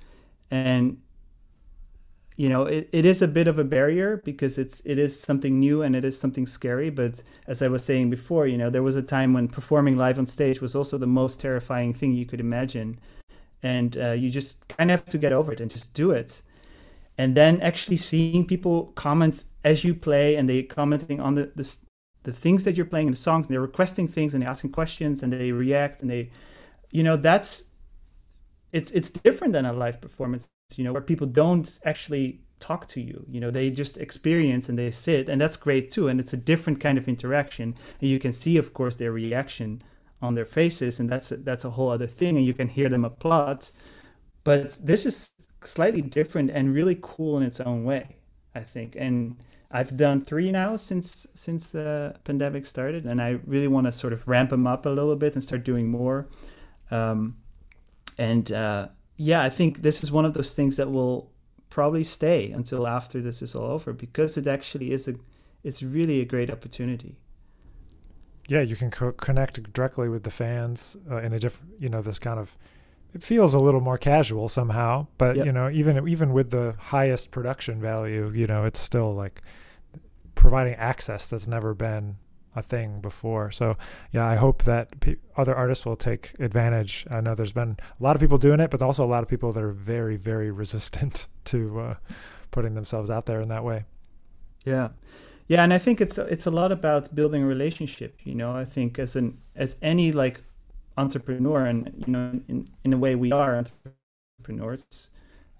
and 0.51 0.99
you 2.37 2.47
know 2.47 2.63
it, 2.63 2.87
it 2.91 3.05
is 3.05 3.21
a 3.21 3.27
bit 3.27 3.47
of 3.47 3.59
a 3.59 3.63
barrier 3.63 4.21
because 4.23 4.57
it's 4.57 4.81
it 4.85 4.97
is 4.97 5.19
something 5.19 5.59
new 5.59 5.81
and 5.81 5.95
it 5.95 6.05
is 6.05 6.17
something 6.17 6.45
scary 6.45 6.89
but 6.89 7.21
as 7.47 7.61
i 7.61 7.67
was 7.67 7.83
saying 7.83 8.09
before 8.09 8.47
you 8.47 8.57
know 8.57 8.69
there 8.69 8.83
was 8.83 8.95
a 8.95 9.01
time 9.01 9.33
when 9.33 9.47
performing 9.47 9.97
live 9.97 10.19
on 10.19 10.27
stage 10.27 10.61
was 10.61 10.75
also 10.75 10.97
the 10.97 11.07
most 11.07 11.39
terrifying 11.39 11.93
thing 11.93 12.13
you 12.13 12.25
could 12.25 12.39
imagine. 12.39 12.99
And 13.63 13.97
uh, 13.97 14.11
you 14.11 14.29
just 14.29 14.67
kind 14.67 14.91
of 14.91 14.99
have 14.99 15.09
to 15.09 15.17
get 15.17 15.33
over 15.33 15.51
it 15.51 15.59
and 15.59 15.71
just 15.71 15.93
do 15.93 16.11
it. 16.11 16.41
And 17.17 17.35
then 17.35 17.59
actually 17.61 17.97
seeing 17.97 18.45
people 18.45 18.91
comment 18.95 19.45
as 19.63 19.83
you 19.83 19.95
play 19.95 20.35
and 20.35 20.47
they 20.47 20.61
commenting 20.61 21.19
on 21.19 21.33
the, 21.35 21.51
the, 21.55 21.77
the 22.23 22.31
things 22.31 22.63
that 22.65 22.77
you're 22.77 22.85
playing 22.85 23.07
in 23.07 23.13
the 23.13 23.17
songs 23.17 23.47
and 23.47 23.53
they're 23.53 23.61
requesting 23.61 24.07
things 24.07 24.33
and 24.33 24.43
they're 24.43 24.49
asking 24.49 24.71
questions 24.71 25.23
and 25.23 25.33
they 25.33 25.51
react 25.51 26.01
and 26.01 26.11
they 26.11 26.29
you 26.91 27.03
know 27.03 27.17
that's 27.17 27.65
it's 28.71 28.91
it's 28.91 29.09
different 29.09 29.53
than 29.53 29.65
a 29.65 29.73
live 29.73 29.99
performance 29.99 30.47
you 30.75 30.83
know 30.83 30.93
where 30.93 31.01
people 31.01 31.27
don't 31.27 31.79
actually 31.85 32.41
talk 32.59 32.87
to 32.87 32.99
you 32.99 33.23
you 33.29 33.39
know 33.39 33.51
they 33.51 33.69
just 33.69 33.97
experience 33.97 34.67
and 34.67 34.77
they 34.79 34.89
sit 34.89 35.29
and 35.29 35.39
that's 35.39 35.57
great 35.57 35.91
too 35.91 36.07
and 36.07 36.19
it's 36.19 36.33
a 36.33 36.37
different 36.37 36.79
kind 36.79 36.97
of 36.97 37.07
interaction 37.07 37.75
and 38.01 38.09
you 38.09 38.17
can 38.19 38.33
see 38.33 38.57
of 38.57 38.73
course 38.73 38.95
their 38.95 39.11
reaction 39.11 39.81
on 40.21 40.35
their 40.35 40.45
faces, 40.45 40.99
and 40.99 41.09
that's 41.09 41.31
a, 41.31 41.37
that's 41.37 41.65
a 41.65 41.71
whole 41.71 41.89
other 41.89 42.07
thing, 42.07 42.37
and 42.37 42.45
you 42.45 42.53
can 42.53 42.67
hear 42.67 42.89
them 42.89 43.05
applaud. 43.05 43.67
But 44.43 44.79
this 44.81 45.05
is 45.05 45.33
slightly 45.63 46.01
different 46.01 46.51
and 46.51 46.73
really 46.73 46.97
cool 47.01 47.37
in 47.37 47.43
its 47.43 47.59
own 47.59 47.83
way, 47.83 48.17
I 48.55 48.61
think. 48.61 48.95
And 48.97 49.37
I've 49.69 49.95
done 49.97 50.21
three 50.21 50.51
now 50.51 50.77
since 50.77 51.27
since 51.33 51.69
the 51.69 52.15
pandemic 52.23 52.65
started, 52.65 53.05
and 53.05 53.21
I 53.21 53.39
really 53.45 53.67
want 53.67 53.85
to 53.87 53.91
sort 53.91 54.13
of 54.13 54.27
ramp 54.27 54.49
them 54.49 54.65
up 54.65 54.85
a 54.85 54.89
little 54.89 55.15
bit 55.15 55.33
and 55.33 55.43
start 55.43 55.63
doing 55.63 55.89
more. 55.89 56.27
Um, 56.89 57.37
and 58.17 58.51
uh, 58.51 58.87
yeah, 59.17 59.43
I 59.43 59.49
think 59.49 59.81
this 59.81 60.03
is 60.03 60.11
one 60.11 60.25
of 60.25 60.33
those 60.33 60.53
things 60.53 60.77
that 60.77 60.91
will 60.91 61.31
probably 61.69 62.03
stay 62.03 62.51
until 62.51 62.87
after 62.87 63.21
this 63.21 63.41
is 63.41 63.53
all 63.53 63.69
over 63.71 63.93
because 63.93 64.37
it 64.37 64.47
actually 64.47 64.91
is 64.91 65.07
a 65.07 65.15
it's 65.63 65.83
really 65.83 66.21
a 66.21 66.25
great 66.25 66.49
opportunity 66.49 67.17
yeah, 68.47 68.61
you 68.61 68.75
can 68.75 68.89
co- 68.89 69.11
connect 69.11 69.73
directly 69.73 70.09
with 70.09 70.23
the 70.23 70.31
fans 70.31 70.95
uh, 71.11 71.17
in 71.17 71.33
a 71.33 71.39
different, 71.39 71.73
you 71.79 71.89
know, 71.89 72.01
this 72.01 72.19
kind 72.19 72.39
of. 72.39 72.57
It 73.13 73.23
feels 73.23 73.53
a 73.53 73.59
little 73.59 73.81
more 73.81 73.97
casual 73.97 74.47
somehow, 74.47 75.07
but 75.17 75.37
yep. 75.37 75.45
you 75.45 75.51
know, 75.51 75.69
even 75.69 76.07
even 76.07 76.33
with 76.33 76.51
the 76.51 76.75
highest 76.77 77.31
production 77.31 77.81
value, 77.81 78.31
you 78.33 78.47
know, 78.47 78.65
it's 78.65 78.79
still 78.79 79.13
like 79.13 79.41
providing 80.35 80.75
access 80.75 81.27
that's 81.27 81.47
never 81.47 81.73
been 81.73 82.17
a 82.57 82.61
thing 82.61 82.99
before. 83.01 83.51
So 83.51 83.77
yeah, 84.11 84.25
I 84.25 84.35
hope 84.35 84.63
that 84.63 84.99
pe- 84.99 85.17
other 85.35 85.55
artists 85.55 85.85
will 85.85 85.95
take 85.95 86.33
advantage. 86.39 87.05
I 87.09 87.21
know 87.21 87.35
there's 87.35 87.51
been 87.51 87.77
a 87.99 88.03
lot 88.03 88.15
of 88.15 88.21
people 88.21 88.37
doing 88.37 88.59
it, 88.59 88.71
but 88.71 88.81
also 88.81 89.05
a 89.05 89.07
lot 89.15 89.23
of 89.23 89.29
people 89.29 89.51
that 89.53 89.63
are 89.63 89.71
very 89.71 90.17
very 90.17 90.51
resistant 90.63 91.27
to 91.45 91.79
uh, 91.79 91.95
putting 92.51 92.73
themselves 92.75 93.09
out 93.09 93.25
there 93.25 93.41
in 93.41 93.49
that 93.49 93.63
way. 93.63 93.85
Yeah 94.65 94.89
yeah 95.47 95.63
and 95.63 95.73
i 95.73 95.77
think 95.77 95.99
it's 95.99 96.17
it's 96.17 96.45
a 96.45 96.51
lot 96.51 96.71
about 96.71 97.13
building 97.15 97.43
a 97.43 97.45
relationship 97.45 98.19
you 98.23 98.35
know 98.35 98.51
i 98.55 98.63
think 98.63 98.99
as 98.99 99.15
an 99.15 99.37
as 99.55 99.75
any 99.81 100.11
like 100.11 100.41
entrepreneur 100.97 101.65
and 101.65 102.03
you 102.05 102.11
know 102.11 102.39
in 102.47 102.69
in 102.83 102.93
a 102.93 102.97
way 102.97 103.15
we 103.15 103.31
are 103.31 103.63
entrepreneurs 104.39 105.09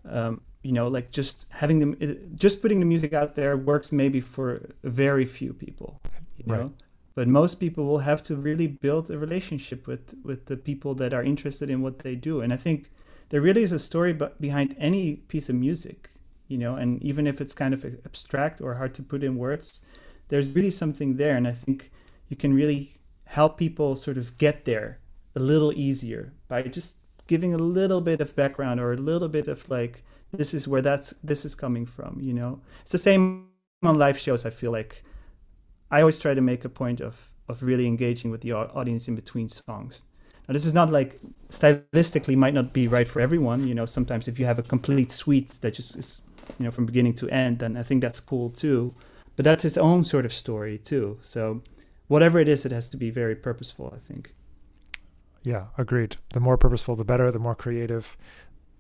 um, 0.10 0.42
you 0.64 0.72
know 0.72 0.88
like 0.88 1.12
just 1.12 1.46
having 1.50 1.80
them 1.80 1.96
just 2.36 2.62
putting 2.62 2.80
the 2.80 2.86
music 2.86 3.14
out 3.14 3.36
there 3.36 3.56
works 3.56 3.92
maybe 3.92 4.20
for 4.20 4.70
very 4.84 5.26
few 5.26 5.54
people 5.54 6.02
you 6.38 6.54
right. 6.54 6.72
But 7.18 7.28
most 7.28 7.56
people 7.56 7.84
will 7.86 8.06
have 8.10 8.22
to 8.22 8.36
really 8.36 8.68
build 8.68 9.10
a 9.10 9.18
relationship 9.18 9.88
with 9.88 10.14
with 10.24 10.46
the 10.46 10.56
people 10.56 10.94
that 10.94 11.16
are 11.16 11.24
interested 11.24 11.68
in 11.68 11.82
what 11.82 12.00
they 12.00 12.14
do. 12.14 12.42
And 12.42 12.54
i 12.54 12.58
think 12.58 12.92
there 13.30 13.42
really 13.42 13.64
is 13.64 13.72
a 13.72 13.80
story 13.80 14.14
behind 14.40 14.76
any 14.78 15.16
piece 15.32 15.50
of 15.50 15.56
music 15.56 16.12
you 16.48 16.58
know? 16.58 16.76
And 16.76 17.04
even 17.04 17.28
if 17.28 17.42
it's 17.42 17.56
kind 17.62 17.74
of 17.74 17.84
abstract 18.06 18.62
or 18.62 18.76
hard 18.76 18.94
to 18.96 19.02
put 19.02 19.24
in 19.24 19.36
words 19.36 19.82
there's 20.28 20.56
really 20.56 20.70
something 20.70 21.18
there. 21.18 21.36
And 21.36 21.48
i 21.48 21.54
think 21.54 21.92
you 22.30 22.38
can 22.38 22.54
really 22.54 22.82
help 23.38 23.58
people 23.58 23.96
sort 23.96 24.18
of 24.18 24.38
get 24.38 24.66
there 24.66 25.00
a 25.36 25.40
little 25.40 25.74
easier 25.74 26.34
by 26.48 26.62
just 26.78 26.98
giving 27.26 27.54
a 27.56 27.64
little 27.78 28.02
bit 28.10 28.22
of 28.22 28.36
background 28.36 28.80
or 28.80 28.94
a 28.94 29.04
little 29.12 29.32
bit 29.38 29.48
of 29.48 29.68
like 29.78 30.04
this 30.32 30.54
is 30.54 30.68
where 30.68 30.84
that's 30.84 31.10
this 31.30 31.46
is 31.46 31.56
coming 31.56 31.88
from 31.88 32.20
you 32.22 32.34
know? 32.40 32.62
It's 32.84 32.92
the 32.92 33.06
same 33.10 33.24
on 33.84 33.98
live 34.06 34.20
shows 34.26 34.46
i 34.46 34.52
feel 34.62 34.72
like 34.72 35.04
i 35.92 36.00
always 36.02 36.18
try 36.18 36.34
to 36.34 36.42
make 36.42 36.66
a 36.66 36.70
point 36.70 37.02
of 37.02 37.34
of 37.50 37.64
really 37.64 37.88
engaging 37.88 38.30
with 38.32 38.42
the 38.42 38.52
audience 38.52 39.08
in 39.08 39.16
between 39.16 39.48
songs. 39.48 40.04
Now 40.48 40.54
this 40.54 40.66
is 40.66 40.74
not 40.74 40.90
like 40.90 41.20
stylistically 41.50 42.36
might 42.36 42.54
not 42.54 42.74
be 42.74 42.88
right 42.88 43.08
for 43.08 43.22
everyone 43.22 43.68
you 43.68 43.76
know 43.76 43.86
sometimes 43.86 44.28
if 44.28 44.40
you 44.40 44.46
have 44.46 44.60
a 44.60 44.64
complete 44.64 45.12
suite 45.12 45.50
that 45.62 45.74
just 45.74 45.96
is 45.98 46.22
you 46.58 46.66
know 46.66 46.72
from 46.72 46.86
beginning 46.86 47.14
to 47.16 47.30
end 47.30 47.62
and 47.62 47.78
i 47.78 47.84
think 47.84 48.02
that's 48.02 48.20
cool 48.20 48.50
too. 48.50 48.94
But 49.36 49.44
that's 49.46 49.66
its 49.66 49.78
own 49.78 50.04
sort 50.04 50.26
of 50.26 50.34
story 50.34 50.78
too. 50.80 51.20
So 51.22 51.62
whatever 52.08 52.40
it 52.40 52.48
is 52.48 52.66
it 52.66 52.72
has 52.72 52.90
to 52.90 52.98
be 52.98 53.10
very 53.10 53.36
purposeful 53.36 53.94
i 53.96 54.00
think. 54.00 54.34
Yeah 55.44 55.66
agreed. 55.78 56.18
The 56.34 56.40
more 56.40 56.58
purposeful 56.58 56.96
the 56.96 57.06
better 57.06 57.32
the 57.32 57.40
more 57.40 57.56
creative 57.56 58.18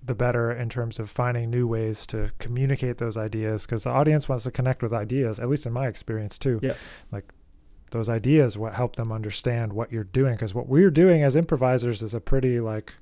the 0.07 0.15
better 0.15 0.51
in 0.51 0.69
terms 0.69 0.99
of 0.99 1.09
finding 1.09 1.49
new 1.49 1.67
ways 1.67 2.07
to 2.07 2.31
communicate 2.39 2.97
those 2.97 3.17
ideas 3.17 3.65
because 3.65 3.83
the 3.83 3.89
audience 3.89 4.27
wants 4.27 4.43
to 4.43 4.51
connect 4.51 4.81
with 4.81 4.93
ideas 4.93 5.39
at 5.39 5.49
least 5.49 5.65
in 5.65 5.73
my 5.73 5.87
experience 5.87 6.37
too 6.37 6.59
yeah 6.63 6.73
like 7.11 7.33
those 7.91 8.09
ideas 8.09 8.57
what 8.57 8.73
help 8.73 8.95
them 8.95 9.11
understand 9.11 9.71
what 9.71 9.91
you're 9.91 10.03
doing 10.03 10.33
because 10.33 10.53
what 10.53 10.67
we're 10.67 10.91
doing 10.91 11.23
as 11.23 11.35
improvisers 11.35 12.01
is 12.01 12.13
a 12.13 12.19
pretty 12.19 12.59
like 12.59 12.93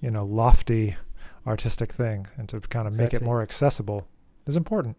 you 0.00 0.10
know 0.10 0.24
lofty 0.24 0.96
artistic 1.46 1.92
thing 1.92 2.26
and 2.36 2.48
to 2.48 2.60
kind 2.60 2.86
of 2.86 2.92
exactly. 2.92 3.16
make 3.16 3.22
it 3.22 3.24
more 3.24 3.42
accessible 3.42 4.06
is 4.46 4.56
important. 4.56 4.96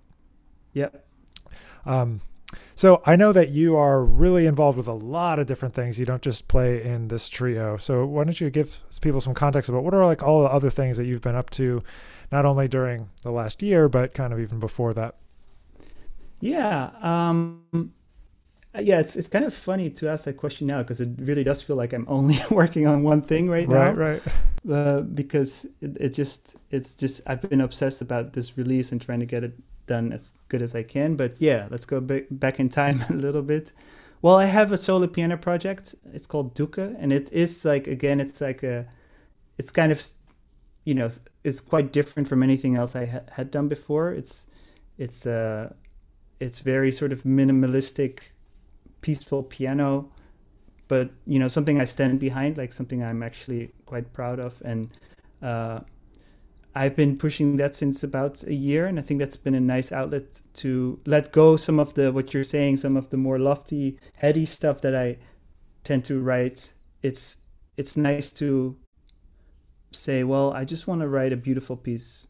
Yep. 0.74 1.06
Um, 1.86 2.22
so 2.76 3.02
I 3.06 3.16
know 3.16 3.32
that 3.34 3.50
you 3.50 3.76
are 3.76 4.04
really 4.04 4.46
involved 4.46 4.78
with 4.78 4.88
a 4.88 4.94
lot 4.94 5.40
of 5.40 5.48
different 5.48 5.74
things. 5.74 6.00
You 6.00 6.06
don't 6.06 6.22
just 6.22 6.48
play 6.48 6.84
in 6.84 7.08
this 7.08 7.30
trio. 7.30 7.78
So 7.78 8.06
why 8.06 8.24
don't 8.24 8.40
you 8.40 8.50
give 8.50 8.84
people 9.02 9.22
some 9.22 9.34
context 9.34 9.70
about 9.70 9.84
what 9.84 9.94
are 9.94 10.06
like 10.06 10.24
all 10.24 10.44
the 10.44 10.50
other 10.50 10.70
things 10.70 10.98
that 10.98 11.06
you've 11.06 11.22
been 11.22 11.36
up 11.36 11.50
to, 11.52 11.84
not 12.32 12.46
only 12.46 12.68
during 12.68 13.10
the 13.24 13.32
last 13.32 13.62
year, 13.62 13.90
but 13.90 14.14
kind 14.14 14.34
of 14.34 14.40
even 14.40 14.60
before 14.60 14.94
that? 14.94 15.16
Yeah. 16.40 16.92
Um, 17.02 17.94
yeah, 18.80 19.00
it's 19.00 19.16
it's 19.16 19.28
kind 19.28 19.46
of 19.46 19.54
funny 19.54 19.90
to 19.92 20.10
ask 20.10 20.26
that 20.26 20.38
question 20.38 20.66
now 20.66 20.80
because 20.80 21.00
it 21.00 21.10
really 21.18 21.44
does 21.44 21.62
feel 21.62 21.76
like 21.76 21.94
I'm 21.94 22.06
only 22.10 22.40
working 22.50 22.88
on 22.88 23.04
one 23.04 23.22
thing 23.22 23.48
right 23.48 23.70
now. 23.70 23.92
Right, 23.92 24.22
right. 24.22 24.22
Uh, 24.70 25.02
because 25.02 25.66
it, 25.80 25.98
it 26.00 26.10
just 26.10 26.56
it's 26.72 26.96
just 26.96 27.22
I've 27.28 27.42
been 27.42 27.62
obsessed 27.62 28.02
about 28.02 28.34
this 28.34 28.58
release 28.58 28.92
and 28.92 29.00
trying 29.00 29.20
to 29.20 29.26
get 29.28 29.44
it 29.44 29.54
done 29.86 30.12
as 30.12 30.34
good 30.50 30.62
as 30.62 30.76
I 30.76 30.84
can. 30.84 31.16
But 31.16 31.40
yeah, 31.42 31.68
let's 31.70 31.86
go 31.86 32.00
back 32.00 32.26
back 32.32 32.60
in 32.60 32.70
time 32.70 33.04
a 33.10 33.14
little 33.14 33.42
bit. 33.42 33.74
Well, 34.22 34.38
I 34.38 34.46
have 34.46 34.72
a 34.72 34.78
solo 34.78 35.08
piano 35.08 35.38
project. 35.38 35.96
It's 36.14 36.26
called 36.26 36.54
Duca, 36.54 36.96
and 36.98 37.12
it 37.12 37.32
is 37.34 37.66
like 37.66 37.88
again, 37.88 38.20
it's 38.20 38.40
like 38.40 38.64
a, 38.64 38.86
it's 39.58 39.72
kind 39.72 39.92
of, 39.92 40.02
you 40.86 40.94
know, 40.94 41.10
it's 41.44 41.60
quite 41.60 41.92
different 41.92 42.30
from 42.30 42.42
anything 42.42 42.76
else 42.78 42.96
I 42.96 43.06
ha- 43.06 43.28
had 43.32 43.52
done 43.52 43.68
before. 43.68 44.14
It's, 44.14 44.48
it's 44.98 45.26
uh, 45.26 45.74
it's 46.40 46.60
very 46.60 46.92
sort 46.92 47.12
of 47.12 47.24
minimalistic 47.24 48.20
peaceful 49.02 49.44
piano, 49.44 50.10
but 50.88 51.10
you 51.28 51.38
know 51.38 51.50
something 51.50 51.82
I 51.82 51.86
stand 51.86 52.20
behind, 52.20 52.58
like 52.58 52.72
something 52.74 53.04
I'm 53.04 53.22
actually 53.24 53.72
quite 53.86 54.14
proud 54.14 54.40
of, 54.40 54.62
and 54.64 54.90
uh, 55.42 55.82
I've 56.76 56.96
been 56.96 57.18
pushing 57.18 57.58
that 57.58 57.76
since 57.76 58.04
about 58.04 58.44
a 58.44 58.54
year, 58.54 58.88
and 58.88 58.98
I 58.98 59.04
think 59.04 59.20
that's 59.20 59.38
been 59.38 59.54
a 59.56 59.60
nice 59.60 59.92
outlet 59.92 60.42
to 60.56 61.00
let 61.06 61.32
go 61.32 61.56
some 61.56 61.80
of 61.80 61.94
the 61.94 62.12
what 62.12 62.34
you're 62.34 62.44
saying, 62.44 62.78
some 62.78 62.98
of 62.98 63.10
the 63.10 63.18
more 63.18 63.38
lofty, 63.38 64.00
heady 64.16 64.46
stuff 64.46 64.82
that 64.82 64.96
I 64.96 65.18
tend 65.84 66.06
to 66.06 66.20
write. 66.20 66.74
It's 67.04 67.38
it's 67.78 67.96
nice 67.96 68.32
to 68.32 68.76
say, 69.92 70.24
well, 70.24 70.52
I 70.54 70.66
just 70.66 70.88
want 70.88 71.02
to 71.02 71.08
write 71.08 71.34
a 71.34 71.38
beautiful 71.38 71.78
piece 71.78 72.28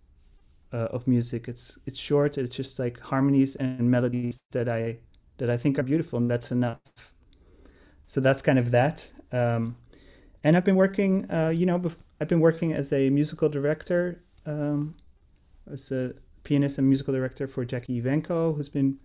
uh, 0.73 0.87
of 0.91 1.07
music. 1.07 1.47
It's 1.47 1.79
it's 1.85 1.99
short. 1.99 2.37
It's 2.37 2.55
just 2.55 2.79
like 2.79 2.99
harmonies 2.99 3.55
and 3.55 3.89
melodies 3.89 4.41
that 4.51 4.67
I 4.67 4.97
that 5.37 5.49
I 5.49 5.57
think 5.57 5.79
are 5.79 5.83
beautiful, 5.83 6.19
and 6.19 6.29
that's 6.29 6.51
enough. 6.51 6.79
So 8.07 8.21
that's 8.21 8.41
kind 8.41 8.59
of 8.59 8.71
that. 8.71 9.09
Um, 9.31 9.77
and 10.43 10.57
I've 10.57 10.65
been 10.65 10.75
working, 10.75 11.29
uh, 11.31 11.49
you 11.49 11.65
know, 11.65 11.81
I've 12.19 12.27
been 12.27 12.41
working 12.41 12.73
as 12.73 12.91
a 12.91 13.09
musical 13.09 13.49
director, 13.49 14.21
um, 14.45 14.95
as 15.71 15.91
a 15.91 16.13
pianist 16.43 16.77
and 16.77 16.87
musical 16.87 17.13
director 17.13 17.47
for 17.47 17.65
Jackie 17.65 18.01
Evancho, 18.01 18.55
who's 18.55 18.69
been 18.69 18.97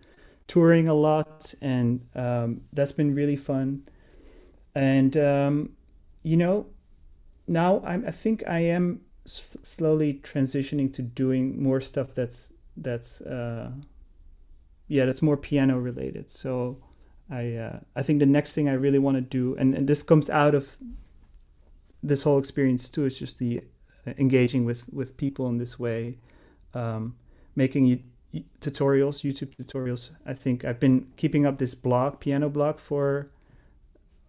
touring 0.46 0.88
a 0.88 0.94
lot, 0.94 1.54
and 1.60 2.00
um, 2.14 2.62
that's 2.72 2.92
been 2.92 3.14
really 3.14 3.36
fun. 3.36 3.82
And 4.74 5.16
um, 5.16 5.70
you 6.22 6.36
know, 6.36 6.66
now 7.46 7.82
I'm, 7.84 8.04
I 8.06 8.10
think 8.10 8.42
I 8.46 8.60
am 8.60 9.00
s- 9.26 9.56
slowly 9.62 10.14
transitioning 10.14 10.92
to 10.94 11.02
doing 11.02 11.62
more 11.62 11.80
stuff 11.80 12.14
that's 12.14 12.52
that's 12.76 13.20
uh, 13.20 13.70
yeah, 14.88 15.04
that's 15.04 15.22
more 15.22 15.36
piano 15.36 15.78
related. 15.78 16.30
So 16.30 16.82
I 17.30 17.54
uh, 17.54 17.80
I 17.94 18.02
think 18.02 18.18
the 18.18 18.26
next 18.26 18.52
thing 18.52 18.68
I 18.68 18.74
really 18.74 18.98
want 18.98 19.16
to 19.16 19.20
do, 19.20 19.54
and, 19.56 19.74
and 19.74 19.88
this 19.88 20.02
comes 20.02 20.30
out 20.30 20.54
of 20.54 20.78
this 22.02 22.22
whole 22.22 22.38
experience 22.38 22.88
too, 22.90 23.04
is 23.04 23.18
just 23.18 23.38
the 23.38 23.62
engaging 24.18 24.64
with 24.64 24.88
with 24.92 25.16
people 25.16 25.48
in 25.48 25.58
this 25.58 25.78
way, 25.78 26.18
um, 26.74 27.16
making 27.56 27.86
you 27.86 28.00
tutorials, 28.60 29.22
YouTube 29.24 29.54
tutorials. 29.56 30.10
I 30.26 30.34
think 30.34 30.64
I've 30.64 30.80
been 30.80 31.06
keeping 31.16 31.46
up 31.46 31.58
this 31.58 31.74
blog, 31.74 32.20
piano 32.20 32.48
blog, 32.48 32.78
for 32.78 33.30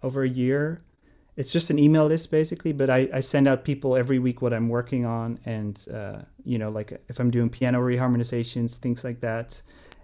over 0.01 0.23
a 0.23 0.29
year. 0.29 0.81
It's 1.35 1.51
just 1.53 1.69
an 1.69 1.79
email 1.79 2.07
list 2.07 2.31
basically, 2.31 2.73
but 2.73 2.89
I, 2.89 3.09
I 3.13 3.19
send 3.21 3.47
out 3.47 3.63
people 3.63 3.95
every 3.95 4.19
week 4.19 4.41
what 4.41 4.53
I'm 4.53 4.67
working 4.67 5.05
on, 5.05 5.39
and 5.45 5.85
uh, 5.93 6.19
you 6.43 6.57
know, 6.57 6.69
like 6.69 7.01
if 7.07 7.19
I'm 7.19 7.31
doing 7.31 7.49
piano 7.49 7.79
reharmonizations, 7.79 8.75
things 8.75 9.03
like 9.03 9.21
that. 9.21 9.61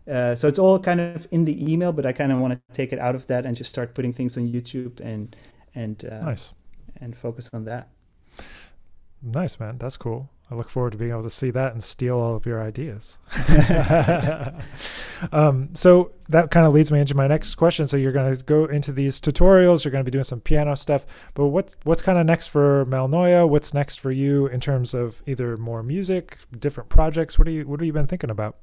Uh, 0.10 0.36
so 0.36 0.48
it's 0.48 0.60
all 0.60 0.80
kind 0.80 1.02
of 1.02 1.28
in 1.32 1.46
the 1.46 1.72
email, 1.72 1.92
but 1.92 2.06
I 2.06 2.14
kind 2.14 2.32
of 2.32 2.40
want 2.40 2.54
to 2.54 2.62
take 2.74 2.94
it 2.94 3.00
out 3.00 3.16
of 3.16 3.28
that 3.28 3.46
and 3.46 3.58
just 3.58 3.70
start 3.70 3.96
putting 3.96 4.14
things 4.14 4.38
on 4.38 4.48
YouTube 4.48 5.00
and 5.00 5.36
and 5.74 6.06
uh, 6.06 6.22
nice 6.22 6.54
and 7.02 7.18
focus 7.18 7.50
on 7.54 7.66
that. 7.66 7.90
Nice, 9.22 9.60
man. 9.60 9.78
That's 9.78 9.98
cool. 9.98 10.30
I 10.50 10.54
look 10.54 10.70
forward 10.70 10.92
to 10.92 10.98
being 10.98 11.10
able 11.10 11.24
to 11.24 11.30
see 11.32 11.50
that 11.50 11.74
and 11.74 11.84
steal 11.84 12.20
all 12.20 12.36
of 12.36 12.46
your 12.46 12.62
ideas. 12.62 13.18
um, 15.32 15.70
so 15.74 16.12
that 16.30 16.52
kind 16.52 16.68
of 16.68 16.74
leads 16.74 16.92
me 16.92 17.00
into 17.00 17.16
my 17.16 17.26
next 17.26 17.56
question. 17.56 17.88
So 17.88 17.98
you're 17.98 18.12
going 18.12 18.36
to 18.36 18.44
go 18.44 18.66
into 18.66 18.92
these 18.92 19.20
tutorials. 19.20 19.84
You're 19.84 19.92
going 19.92 20.06
to 20.06 20.10
be 20.10 20.12
doing 20.12 20.24
some 20.24 20.42
piano 20.42 20.76
stuff. 20.76 21.32
But 21.34 21.48
what's 21.48 21.76
what's 21.84 22.04
kind 22.04 22.20
of 22.20 22.28
next 22.28 22.48
for 22.48 22.86
Malnoia? 22.86 23.50
What's 23.50 23.74
next 23.74 24.00
for 24.00 24.12
you 24.12 24.46
in 24.46 24.60
terms 24.60 24.94
of 24.94 25.24
either 25.26 25.58
more 25.58 25.82
music, 25.82 26.38
different 26.60 26.90
projects? 26.90 27.40
What 27.40 27.46
do 27.48 27.52
you 27.52 27.68
what 27.68 27.80
have 27.80 27.88
you 27.88 27.94
been 27.94 28.08
thinking 28.08 28.30
about? 28.30 28.58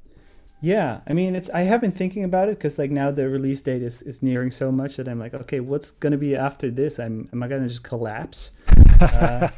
Yeah, 0.60 1.00
I 1.08 1.12
mean, 1.12 1.34
it's 1.34 1.50
I 1.50 1.62
have 1.62 1.80
been 1.80 1.90
thinking 1.90 2.22
about 2.22 2.48
it 2.48 2.56
because 2.56 2.78
like 2.78 2.92
now 2.92 3.10
the 3.10 3.28
release 3.28 3.60
date 3.60 3.82
is, 3.82 4.00
is 4.02 4.22
nearing 4.22 4.52
so 4.52 4.70
much 4.70 4.96
that 4.96 5.08
I'm 5.08 5.18
like, 5.18 5.34
okay, 5.34 5.58
what's 5.58 5.90
gonna 5.90 6.16
be 6.16 6.36
after 6.36 6.70
this? 6.70 7.00
I'm 7.00 7.28
am 7.32 7.42
I 7.42 7.48
gonna 7.48 7.66
just 7.66 7.82
collapse? 7.82 8.52
uh, 9.00 9.48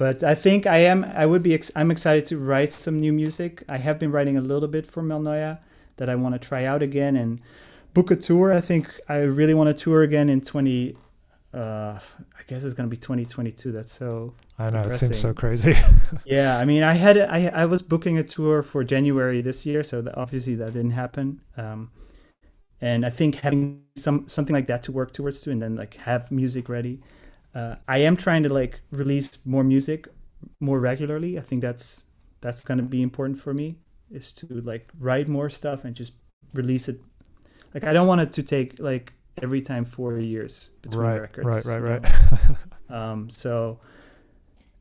but 0.00 0.24
I 0.24 0.34
think 0.34 0.66
I 0.66 0.78
am. 0.78 1.04
I 1.04 1.26
would 1.26 1.42
be. 1.42 1.52
Ex- 1.52 1.70
I'm 1.76 1.90
excited 1.90 2.24
to 2.30 2.38
write 2.38 2.72
some 2.72 2.98
new 2.98 3.12
music. 3.12 3.62
I 3.68 3.76
have 3.76 3.98
been 3.98 4.10
writing 4.10 4.38
a 4.38 4.40
little 4.40 4.70
bit 4.76 4.86
for 4.86 5.02
Malnoia 5.02 5.58
that 5.98 6.08
I 6.08 6.14
want 6.14 6.34
to 6.34 6.38
try 6.38 6.64
out 6.64 6.82
again 6.82 7.16
and 7.16 7.38
book 7.92 8.10
a 8.10 8.16
tour. 8.16 8.50
I 8.50 8.62
think 8.62 8.88
I 9.10 9.16
really 9.16 9.52
want 9.52 9.68
to 9.68 9.84
tour 9.84 10.02
again 10.02 10.30
in 10.30 10.40
20 10.40 10.96
uh, 11.52 11.98
I 11.98 12.42
guess 12.46 12.64
it's 12.64 12.72
gonna 12.72 12.88
be 12.88 12.96
2022. 12.96 13.72
That's 13.72 13.92
so. 13.92 14.32
I 14.58 14.70
know 14.70 14.82
depressing. 14.82 15.10
it 15.10 15.14
seems 15.14 15.18
so 15.18 15.34
crazy. 15.34 15.74
yeah, 16.24 16.56
I 16.56 16.64
mean, 16.64 16.82
I 16.82 16.94
had 16.94 17.18
I 17.18 17.48
I 17.48 17.66
was 17.66 17.82
booking 17.82 18.16
a 18.16 18.24
tour 18.24 18.62
for 18.62 18.82
January 18.84 19.42
this 19.42 19.66
year, 19.66 19.82
so 19.82 20.00
that 20.00 20.16
obviously 20.16 20.54
that 20.54 20.72
didn't 20.72 20.92
happen. 20.92 21.42
Um, 21.58 21.90
and 22.80 23.04
I 23.04 23.10
think 23.10 23.40
having 23.40 23.82
some 23.96 24.28
something 24.28 24.54
like 24.54 24.68
that 24.68 24.82
to 24.84 24.92
work 24.92 25.12
towards 25.12 25.42
too, 25.42 25.50
and 25.50 25.60
then 25.60 25.76
like 25.76 25.94
have 26.08 26.30
music 26.30 26.70
ready. 26.70 27.00
Uh, 27.54 27.76
I 27.88 27.98
am 27.98 28.16
trying 28.16 28.42
to 28.44 28.48
like 28.48 28.80
release 28.90 29.38
more 29.44 29.64
music 29.64 30.08
more 30.60 30.80
regularly. 30.80 31.38
I 31.38 31.42
think 31.42 31.62
that's 31.62 32.06
that's 32.40 32.62
gonna 32.62 32.82
be 32.82 33.02
important 33.02 33.38
for 33.38 33.52
me 33.52 33.76
is 34.10 34.32
to 34.32 34.46
like 34.62 34.90
write 34.98 35.28
more 35.28 35.48
stuff 35.50 35.84
and 35.84 35.94
just 35.94 36.12
release 36.54 36.88
it. 36.88 37.00
Like 37.74 37.84
I 37.84 37.92
don't 37.92 38.06
want 38.06 38.20
it 38.20 38.32
to 38.32 38.42
take 38.42 38.78
like 38.78 39.12
every 39.42 39.60
time 39.60 39.84
four 39.84 40.18
years 40.18 40.70
between 40.82 41.00
right, 41.00 41.20
records. 41.20 41.66
Right, 41.66 41.80
right, 41.80 42.02
right. 42.02 42.56
um, 42.90 43.30
so, 43.30 43.78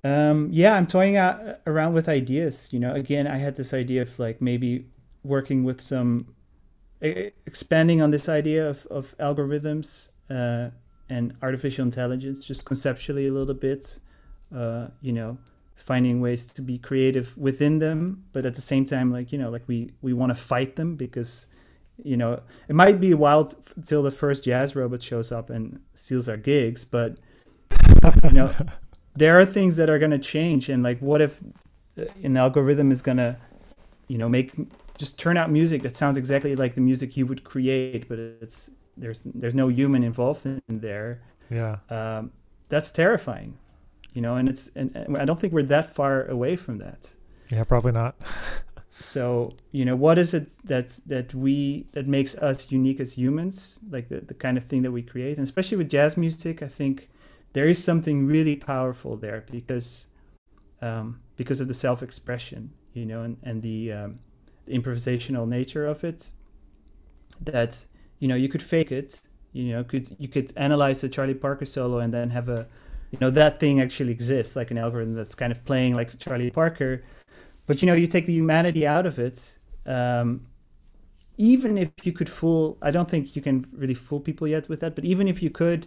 um, 0.04 0.50
yeah, 0.52 0.74
I'm 0.74 0.88
toying 0.88 1.18
out, 1.18 1.60
around 1.68 1.94
with 1.94 2.10
ideas. 2.10 2.70
You 2.72 2.80
know, 2.80 2.94
again, 2.94 3.28
I 3.28 3.38
had 3.38 3.56
this 3.56 3.74
idea 3.74 4.02
of 4.02 4.18
like 4.20 4.42
maybe 4.42 4.88
working 5.24 5.64
with 5.64 5.82
some, 5.82 6.34
expanding 7.02 8.02
on 8.02 8.12
this 8.12 8.28
idea 8.28 8.70
of, 8.70 8.86
of 8.88 9.16
algorithms 9.20 10.10
uh, 10.30 10.72
and 11.10 11.34
artificial 11.42 11.84
intelligence, 11.84 12.46
just 12.46 12.66
conceptually 12.66 13.28
a 13.28 13.34
little 13.34 13.54
bit. 13.54 14.00
Uh, 14.56 14.88
you 15.02 15.12
know, 15.12 15.38
finding 15.76 16.22
ways 16.22 16.46
to 16.46 16.62
be 16.62 16.78
creative 16.78 17.38
within 17.38 17.80
them, 17.80 18.24
but 18.34 18.46
at 18.46 18.56
the 18.56 18.62
same 18.62 18.86
time, 18.86 19.12
like 19.12 19.32
you 19.32 19.38
know, 19.38 19.50
like 19.50 19.64
we 19.68 19.92
we 20.02 20.14
want 20.14 20.30
to 20.30 20.36
fight 20.36 20.76
them 20.76 20.96
because 20.96 21.48
you 22.04 22.18
know, 22.18 22.42
it 22.68 22.76
might 22.76 23.00
be 23.00 23.12
a 23.12 23.18
while 23.18 23.52
till 23.86 24.04
the 24.04 24.12
first 24.12 24.44
jazz 24.44 24.76
robot 24.76 25.02
shows 25.02 25.32
up 25.32 25.50
and 25.50 25.80
steals 25.94 26.30
our 26.30 26.38
gigs, 26.38 26.86
but 26.86 27.18
you 28.24 28.32
know, 28.32 28.52
there 29.16 29.40
are 29.40 29.46
things 29.46 29.76
that 29.78 29.90
are 29.90 30.00
going 30.00 30.12
to 30.12 30.20
change. 30.20 30.70
And 30.70 30.84
like, 30.84 31.00
what 31.00 31.22
if 31.22 31.42
uh, 31.98 32.06
an 32.24 32.38
algorithm 32.38 32.92
is 32.92 33.02
going 33.02 33.18
to, 33.18 33.38
you 34.08 34.18
know, 34.18 34.30
make 34.30 34.54
just 34.98 35.18
turn 35.18 35.38
out 35.38 35.50
music 35.50 35.82
that 35.84 35.96
sounds 35.96 36.18
exactly 36.18 36.56
like 36.56 36.76
the 36.76 36.82
music 36.82 37.16
you 37.16 37.26
would 37.26 37.44
create, 37.44 38.10
but 38.10 38.20
it's 38.20 38.70
there's 39.00 39.24
there's 39.34 39.56
no 39.56 39.68
human 39.68 40.04
involved 40.04 40.46
in 40.46 40.62
there. 40.68 41.22
Yeah, 41.50 41.78
um, 41.90 42.32
that's 42.68 42.92
terrifying, 42.92 43.58
you 44.14 44.22
know. 44.22 44.36
And 44.36 44.50
it's 44.50 44.70
and, 44.76 44.96
and 44.96 45.18
I 45.18 45.26
don't 45.26 45.40
think 45.40 45.54
we're 45.54 45.64
that 45.64 45.94
far 45.94 46.26
away 46.26 46.56
from 46.56 46.78
that. 46.80 47.14
Yeah, 47.50 47.64
probably 47.64 47.92
not. 47.92 48.16
so 49.00 49.54
you 49.72 49.86
know 49.86 49.96
what 49.96 50.18
is 50.18 50.34
it 50.34 50.52
that 50.66 51.00
that 51.06 51.34
we 51.34 51.88
that 51.94 52.06
makes 52.06 52.36
us 52.36 52.72
unique 52.72 53.00
as 53.00 53.18
humans 53.18 53.80
like 53.90 54.10
the, 54.10 54.20
the 54.20 54.34
kind 54.34 54.58
of 54.58 54.64
thing 54.66 54.82
that 54.82 54.92
we 54.92 55.02
create 55.02 55.38
and 55.38 55.46
especially 55.46 55.78
with 55.78 55.90
jazz 55.90 56.18
music 56.18 56.62
i 56.62 56.68
think 56.68 57.10
there 57.54 57.68
is 57.68 57.82
something 57.82 58.28
really 58.28 58.56
powerful 58.56 59.16
there 59.16 59.46
because 59.50 60.08
um, 60.82 61.20
because 61.36 61.62
of 61.62 61.68
the 61.68 61.74
self-expression 61.74 62.72
you 62.94 63.06
know 63.06 63.22
and, 63.22 63.38
and 63.44 63.62
the, 63.62 63.92
um, 63.92 64.20
the 64.66 64.78
improvisational 64.78 65.48
nature 65.48 65.86
of 65.86 66.04
it 66.04 66.32
that 67.42 67.86
you 68.20 68.28
know 68.28 68.36
you 68.36 68.50
could 68.50 68.62
fake 68.62 68.92
it 68.92 69.22
you 69.54 69.72
know 69.72 69.84
could 69.84 70.10
you 70.20 70.28
could 70.28 70.52
analyze 70.56 71.02
the 71.02 71.10
charlie 71.10 71.34
parker 71.34 71.66
solo 71.66 72.00
and 72.00 72.14
then 72.14 72.30
have 72.30 72.50
a 72.50 72.68
you 73.12 73.18
know 73.20 73.32
that 73.32 73.60
thing 73.60 73.82
actually 73.82 74.12
exists 74.12 74.56
like 74.56 74.70
an 74.72 74.78
algorithm 74.78 75.16
that's 75.16 75.36
kind 75.36 75.52
of 75.52 75.64
playing 75.66 75.96
like 75.96 76.18
charlie 76.20 76.52
parker 76.52 77.04
but 77.70 77.84
you 77.84 77.86
know, 77.86 77.94
you 77.94 78.08
take 78.08 78.26
the 78.26 78.34
humanity 78.34 78.88
out 78.88 79.06
of 79.06 79.20
it. 79.20 79.60
Um, 79.86 80.48
even 81.38 81.78
if 81.78 81.92
you 82.02 82.12
could 82.12 82.28
fool, 82.28 82.80
I 82.82 82.90
don't 82.90 83.08
think 83.08 83.36
you 83.36 83.44
can 83.44 83.64
really 83.72 83.94
fool 83.94 84.20
people 84.20 84.48
yet 84.48 84.68
with 84.68 84.80
that. 84.80 84.96
But 84.96 85.06
even 85.06 85.28
if 85.28 85.44
you 85.44 85.52
could, 85.52 85.86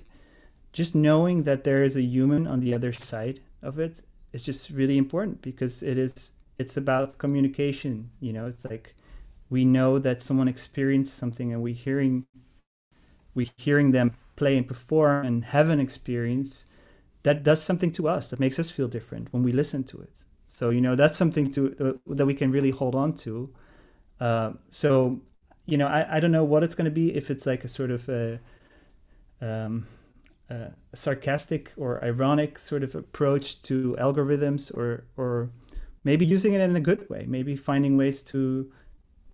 just 0.73 0.95
knowing 0.95 1.43
that 1.43 1.65
there 1.65 1.83
is 1.83 1.97
a 1.97 2.01
human 2.03 2.47
on 2.47 2.61
the 2.61 2.73
other 2.73 2.93
side 2.93 3.41
of 3.63 3.81
it 3.81 4.01
is 4.33 4.45
just 4.45 4.71
really 4.71 4.97
important 4.97 5.43
because 5.43 5.83
it 5.83 5.99
is 5.99 6.31
it's 6.57 6.77
about 6.77 7.19
communication. 7.19 8.11
You 8.21 8.33
know, 8.33 8.47
it's 8.47 8.65
like 8.65 8.95
we 9.53 9.67
know 9.67 9.99
that 9.99 10.23
someone 10.23 10.49
experienced 10.49 11.15
something 11.15 11.53
and 11.53 11.63
we're 11.63 11.75
hearing 11.75 12.25
we 13.35 13.51
hearing 13.59 13.91
them 13.93 14.13
play 14.35 14.57
and 14.57 14.67
perform 14.67 15.27
and 15.27 15.45
have 15.45 15.69
an 15.69 15.79
experience 15.79 16.67
that 17.23 17.43
does 17.43 17.63
something 17.63 17.93
to 17.93 18.09
us 18.09 18.31
that 18.31 18.41
makes 18.41 18.59
us 18.59 18.71
feel 18.71 18.89
different 18.89 19.33
when 19.33 19.43
we 19.43 19.53
listen 19.53 19.85
to 19.85 20.01
it. 20.01 20.25
So 20.47 20.71
you 20.71 20.81
know 20.81 20.97
that's 20.97 21.19
something 21.19 21.51
to 21.51 21.61
uh, 21.85 22.15
that 22.15 22.25
we 22.25 22.35
can 22.35 22.51
really 22.51 22.71
hold 22.71 22.95
on 22.95 23.15
to. 23.25 23.53
Uh, 24.19 24.53
so 24.71 25.21
you 25.67 25.77
know 25.77 25.87
I, 25.87 26.17
I 26.17 26.21
don't 26.21 26.33
know 26.33 26.45
what 26.45 26.65
it's 26.65 26.75
going 26.75 26.91
to 26.93 26.99
be 27.03 27.15
if 27.15 27.31
it's 27.31 27.45
like 27.45 27.63
a 27.63 27.69
sort 27.69 27.91
of 27.91 28.09
a, 28.09 28.41
um, 29.43 29.87
a 30.49 30.73
sarcastic 30.95 31.73
or 31.77 32.03
ironic 32.03 32.59
sort 32.59 32.83
of 32.83 32.95
approach 32.95 33.61
to 33.69 33.97
algorithms 34.01 34.75
or 34.75 35.05
or 35.19 35.51
maybe 36.05 36.25
using 36.25 36.55
it 36.55 36.61
in 36.61 36.75
a 36.75 36.81
good 36.81 37.09
way 37.09 37.25
maybe 37.29 37.55
finding 37.55 37.97
ways 37.97 38.23
to 38.23 38.71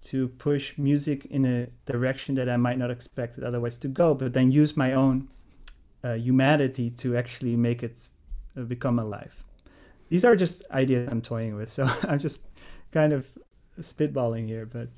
to 0.01 0.29
push 0.29 0.79
music 0.79 1.27
in 1.27 1.45
a 1.45 1.67
direction 1.91 2.35
that 2.37 2.49
I 2.49 2.57
might 2.57 2.79
not 2.79 2.91
expect 2.91 3.39
it 3.39 3.45
otherwise 3.45 3.79
to 3.79 3.89
go, 3.89 4.15
but 4.15 4.33
then 4.33 4.51
use 4.51 4.77
my 4.77 4.93
own 4.93 5.29
uh, 6.05 6.15
humanity 6.15 6.91
to 6.91 7.17
actually 7.17 7.57
make 7.57 7.83
it 7.83 8.09
uh, 8.57 8.63
become 8.63 8.99
alive. 8.99 9.45
These 10.09 10.25
are 10.25 10.37
just 10.37 10.63
ideas 10.71 11.09
I'm 11.11 11.23
toying 11.23 11.57
with, 11.57 11.71
so 11.71 11.89
I'm 12.05 12.19
just 12.19 12.47
kind 12.93 13.13
of 13.13 13.27
spitballing 13.81 14.47
here, 14.47 14.67
but 14.67 14.89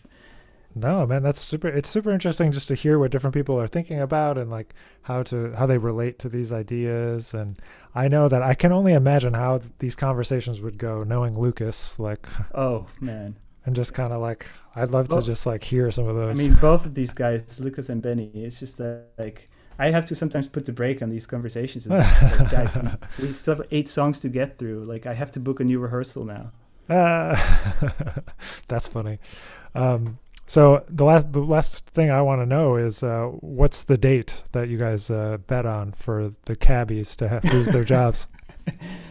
no, 0.75 1.05
man, 1.05 1.23
that's 1.23 1.41
super. 1.41 1.67
It's 1.67 1.89
super 1.89 2.13
interesting 2.13 2.53
just 2.53 2.69
to 2.69 2.77
hear 2.77 2.99
what 2.99 3.11
different 3.11 3.35
people 3.35 3.61
are 3.61 3.67
thinking 3.67 4.01
about 4.01 4.39
and 4.39 4.51
like 4.51 4.75
how 5.03 5.23
to 5.25 5.53
how 5.55 5.67
they 5.67 5.79
relate 5.79 6.21
to 6.21 6.29
these 6.29 6.53
ideas. 6.53 7.35
And 7.35 7.61
I 7.95 8.07
know 8.07 8.29
that 8.29 8.43
I 8.43 8.55
can 8.55 8.71
only 8.71 8.93
imagine 8.93 9.35
how 9.35 9.61
these 9.81 9.97
conversations 9.97 10.61
would 10.61 10.79
go, 10.79 11.03
knowing 11.03 11.37
Lucas. 11.37 11.99
Like, 11.99 12.29
oh 12.55 12.87
man, 13.01 13.35
and 13.71 13.77
just 13.77 13.95
kind 13.95 14.13
of 14.13 14.21
like 14.21 14.47
I'd 14.75 14.89
love 14.89 15.09
well, 15.09 15.21
to 15.21 15.27
just 15.27 15.47
like 15.47 15.63
hear 15.63 15.93
some 15.93 16.09
of 16.09 16.17
those. 16.17 16.37
I 16.37 16.43
mean, 16.43 16.55
both 16.55 16.85
of 16.85 16.95
these 16.95 17.13
guys, 17.13 17.61
Lucas 17.61 17.89
and 17.89 18.03
Benny, 18.03 18.33
it's 18.35 18.59
just 18.59 18.81
uh, 18.81 18.97
like 19.17 19.49
I 19.79 19.93
have 19.93 20.05
to 20.07 20.17
sometimes 20.17 20.49
put 20.49 20.67
the 20.67 20.73
brake 20.73 21.03
on 21.03 21.09
these 21.09 21.25
conversations. 21.25 21.87
like, 21.87 22.51
guys, 22.51 22.77
we, 22.77 23.27
we, 23.29 23.33
still 23.33 23.55
have 23.55 23.67
eight 23.71 23.87
songs 23.87 24.19
to 24.21 24.29
get 24.29 24.59
through. 24.59 24.87
Like 24.87 25.07
I 25.07 25.15
have 25.15 25.31
to 25.33 25.41
book 25.41 25.61
a 25.61 25.65
new 25.65 25.79
rehearsal 25.79 26.25
now. 26.25 26.51
Uh, 26.89 27.37
that's 28.67 28.89
funny. 28.89 29.21
Um, 29.77 30.19
so 30.47 30.85
the 30.89 31.05
last 31.05 31.33
the 31.33 31.43
last 31.43 31.87
thing 31.91 32.11
I 32.11 32.23
want 32.23 32.43
to 32.43 32.47
know 32.47 32.75
is 32.75 33.05
uh, 33.05 33.27
what's 33.39 33.85
the 33.85 33.97
date 33.97 34.43
that 34.51 34.69
you 34.69 34.79
guys 34.79 35.13
uh, 35.13 35.39
bet 35.47 35.65
on 35.65 35.93
for 35.93 36.33
the 36.47 36.57
cabbies 36.57 37.15
to 37.19 37.29
have, 37.29 37.45
lose 37.45 37.69
their 37.69 37.85
jobs? 37.85 38.27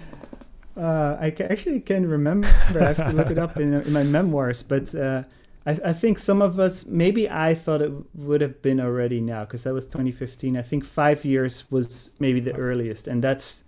Uh, 0.80 1.18
I 1.20 1.36
actually 1.42 1.82
can 1.82 2.08
remember. 2.08 2.48
I 2.48 2.94
have 2.94 2.98
to 2.98 3.12
look 3.12 3.30
it 3.30 3.38
up 3.38 3.58
in, 3.58 3.74
in 3.74 3.92
my 3.92 4.04
memoirs, 4.04 4.64
but 4.64 4.96
uh, 4.96 5.24
I, 5.66 5.72
I, 5.84 5.94
think 5.94 6.20
some 6.20 6.42
of 6.42 6.58
us, 6.58 6.86
maybe 6.86 7.30
I 7.30 7.54
thought 7.54 7.82
it 7.82 7.92
would 8.16 8.40
have 8.40 8.62
been 8.62 8.80
already 8.80 9.20
now 9.20 9.44
because 9.44 9.64
that 9.64 9.74
was 9.74 9.86
2015. 9.88 10.56
I 10.56 10.62
think 10.62 10.86
five 10.86 11.26
years 11.26 11.70
was 11.70 12.12
maybe 12.20 12.40
the 12.40 12.56
earliest, 12.56 13.08
and 13.08 13.22
that's 13.22 13.66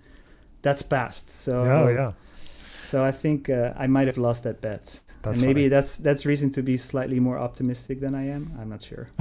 that's 0.62 0.84
past. 0.84 1.30
So 1.30 1.66
oh 1.66 1.88
yeah. 1.90 2.14
So 2.92 3.06
I 3.06 3.14
think 3.14 3.50
uh, 3.50 3.72
I 3.78 3.88
might 3.88 4.08
have 4.08 4.18
lost 4.18 4.44
that 4.44 4.60
bet. 4.60 5.00
That's 5.22 5.38
and 5.38 5.48
maybe 5.48 5.62
funny. 5.62 5.68
that's 5.70 5.98
that's 5.98 6.26
reason 6.26 6.50
to 6.50 6.62
be 6.62 6.76
slightly 6.76 7.22
more 7.22 7.40
optimistic 7.40 8.02
than 8.02 8.14
I 8.14 8.28
am. 8.28 8.52
I'm 8.60 8.68
not 8.68 8.82
sure. 8.82 9.08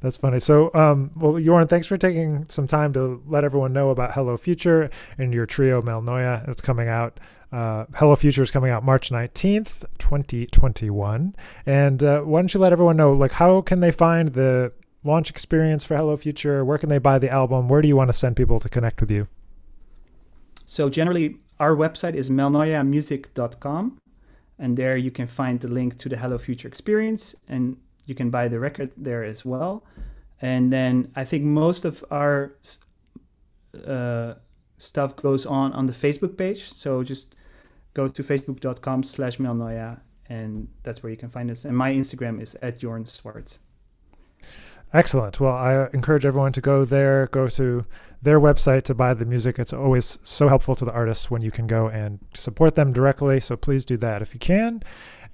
that's 0.00 0.16
funny. 0.16 0.40
So, 0.40 0.74
um, 0.74 1.12
well, 1.14 1.34
Jorn, 1.34 1.68
thanks 1.68 1.86
for 1.86 1.96
taking 1.96 2.48
some 2.48 2.66
time 2.66 2.92
to 2.94 3.22
let 3.28 3.44
everyone 3.44 3.72
know 3.72 3.90
about 3.90 4.14
Hello 4.14 4.36
Future 4.36 4.90
and 5.16 5.32
your 5.32 5.46
trio 5.46 5.80
Malnoia. 5.80 6.48
It's 6.48 6.60
coming 6.60 6.88
out. 6.88 7.20
Uh, 7.52 7.84
Hello 7.94 8.16
Future 8.16 8.42
is 8.42 8.50
coming 8.50 8.72
out 8.72 8.82
March 8.82 9.10
19th, 9.10 9.84
2021. 9.98 11.36
And 11.66 12.02
uh, 12.02 12.22
why 12.22 12.40
don't 12.40 12.52
you 12.52 12.58
let 12.58 12.72
everyone 12.72 12.96
know, 12.96 13.12
like, 13.12 13.32
how 13.32 13.60
can 13.60 13.78
they 13.78 13.92
find 13.92 14.30
the 14.30 14.72
launch 15.04 15.30
experience 15.30 15.84
for 15.84 15.96
Hello 15.96 16.16
Future? 16.16 16.64
Where 16.64 16.78
can 16.78 16.88
they 16.88 16.98
buy 16.98 17.20
the 17.20 17.30
album? 17.30 17.68
Where 17.68 17.80
do 17.80 17.86
you 17.86 17.94
want 17.94 18.08
to 18.08 18.12
send 18.12 18.34
people 18.34 18.58
to 18.58 18.68
connect 18.68 19.00
with 19.00 19.12
you? 19.12 19.28
So 20.66 20.88
generally, 20.88 21.41
our 21.62 21.76
website 21.76 22.14
is 22.14 22.28
malnoiamusic.com 22.28 23.96
and 24.58 24.76
there 24.76 24.96
you 24.96 25.12
can 25.12 25.28
find 25.28 25.60
the 25.60 25.68
link 25.68 25.96
to 25.96 26.08
the 26.08 26.16
Hello 26.16 26.36
Future 26.36 26.66
experience 26.66 27.36
and 27.48 27.76
you 28.04 28.16
can 28.16 28.30
buy 28.30 28.48
the 28.48 28.58
record 28.58 28.92
there 28.98 29.22
as 29.22 29.44
well. 29.44 29.84
And 30.40 30.72
then 30.72 31.12
I 31.14 31.24
think 31.24 31.44
most 31.44 31.84
of 31.84 32.04
our 32.10 32.54
uh, 33.86 34.34
stuff 34.76 35.14
goes 35.14 35.46
on 35.46 35.72
on 35.72 35.86
the 35.86 35.92
Facebook 35.92 36.36
page. 36.36 36.62
So 36.72 37.04
just 37.04 37.36
go 37.94 38.08
to 38.08 38.22
facebook.com 38.24 39.04
slash 39.04 39.36
malnoia 39.36 40.00
and 40.28 40.66
that's 40.82 41.00
where 41.04 41.10
you 41.10 41.16
can 41.16 41.28
find 41.28 41.48
us. 41.48 41.64
And 41.64 41.76
my 41.76 41.92
Instagram 41.92 42.42
is 42.42 42.56
at 42.56 42.80
Jorn 42.80 43.06
Swartz. 43.06 43.60
Excellent. 44.92 45.40
Well, 45.40 45.54
I 45.54 45.88
encourage 45.94 46.26
everyone 46.26 46.52
to 46.52 46.60
go 46.60 46.84
there, 46.84 47.26
go 47.28 47.48
to 47.48 47.86
their 48.20 48.38
website 48.38 48.82
to 48.84 48.94
buy 48.94 49.14
the 49.14 49.24
music. 49.24 49.58
It's 49.58 49.72
always 49.72 50.18
so 50.22 50.48
helpful 50.48 50.74
to 50.76 50.84
the 50.84 50.92
artists 50.92 51.30
when 51.30 51.42
you 51.42 51.50
can 51.50 51.66
go 51.66 51.88
and 51.88 52.18
support 52.34 52.74
them 52.74 52.92
directly. 52.92 53.40
So 53.40 53.56
please 53.56 53.86
do 53.86 53.96
that 53.98 54.20
if 54.20 54.34
you 54.34 54.40
can. 54.40 54.82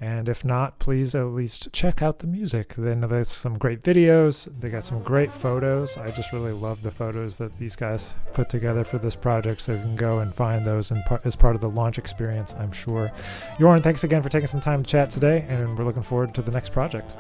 And 0.01 0.29
if 0.29 0.44
not, 0.44 0.79
please 0.79 1.16
at 1.16 1.25
least 1.25 1.73
check 1.73 2.03
out 2.03 2.21
the 2.21 2.29
music. 2.29 2.75
Then 2.79 3.01
there's 3.01 3.29
some 3.29 3.59
great 3.59 3.83
videos. 3.83 4.49
They 4.61 4.71
got 4.71 4.85
some 4.85 5.03
great 5.03 5.33
photos. 5.33 5.99
I 5.99 6.12
just 6.12 6.33
really 6.33 6.53
love 6.53 6.85
the 6.85 6.90
photos 6.92 7.37
that 7.38 7.59
these 7.59 7.75
guys 7.75 8.14
put 8.33 8.49
together 8.49 8.85
for 8.85 8.99
this 8.99 9.16
project. 9.16 9.61
So 9.61 9.73
you 9.73 9.81
can 9.81 9.97
go 9.97 10.21
and 10.21 10.33
find 10.33 10.64
those 10.64 10.92
part, 11.07 11.27
as 11.27 11.35
part 11.35 11.57
of 11.57 11.61
the 11.61 11.68
launch 11.68 11.99
experience, 11.99 12.55
I'm 12.61 12.71
sure. 12.71 13.11
Jorn, 13.59 13.83
thanks 13.83 14.05
again 14.05 14.23
for 14.23 14.29
taking 14.29 14.47
some 14.47 14.61
time 14.61 14.85
to 14.85 14.88
chat 14.88 15.11
today. 15.11 15.44
And 15.49 15.77
we're 15.77 15.85
looking 15.85 16.05
forward 16.05 16.33
to 16.37 16.42
the 16.42 16.53
next 16.53 16.71
project. 16.71 17.16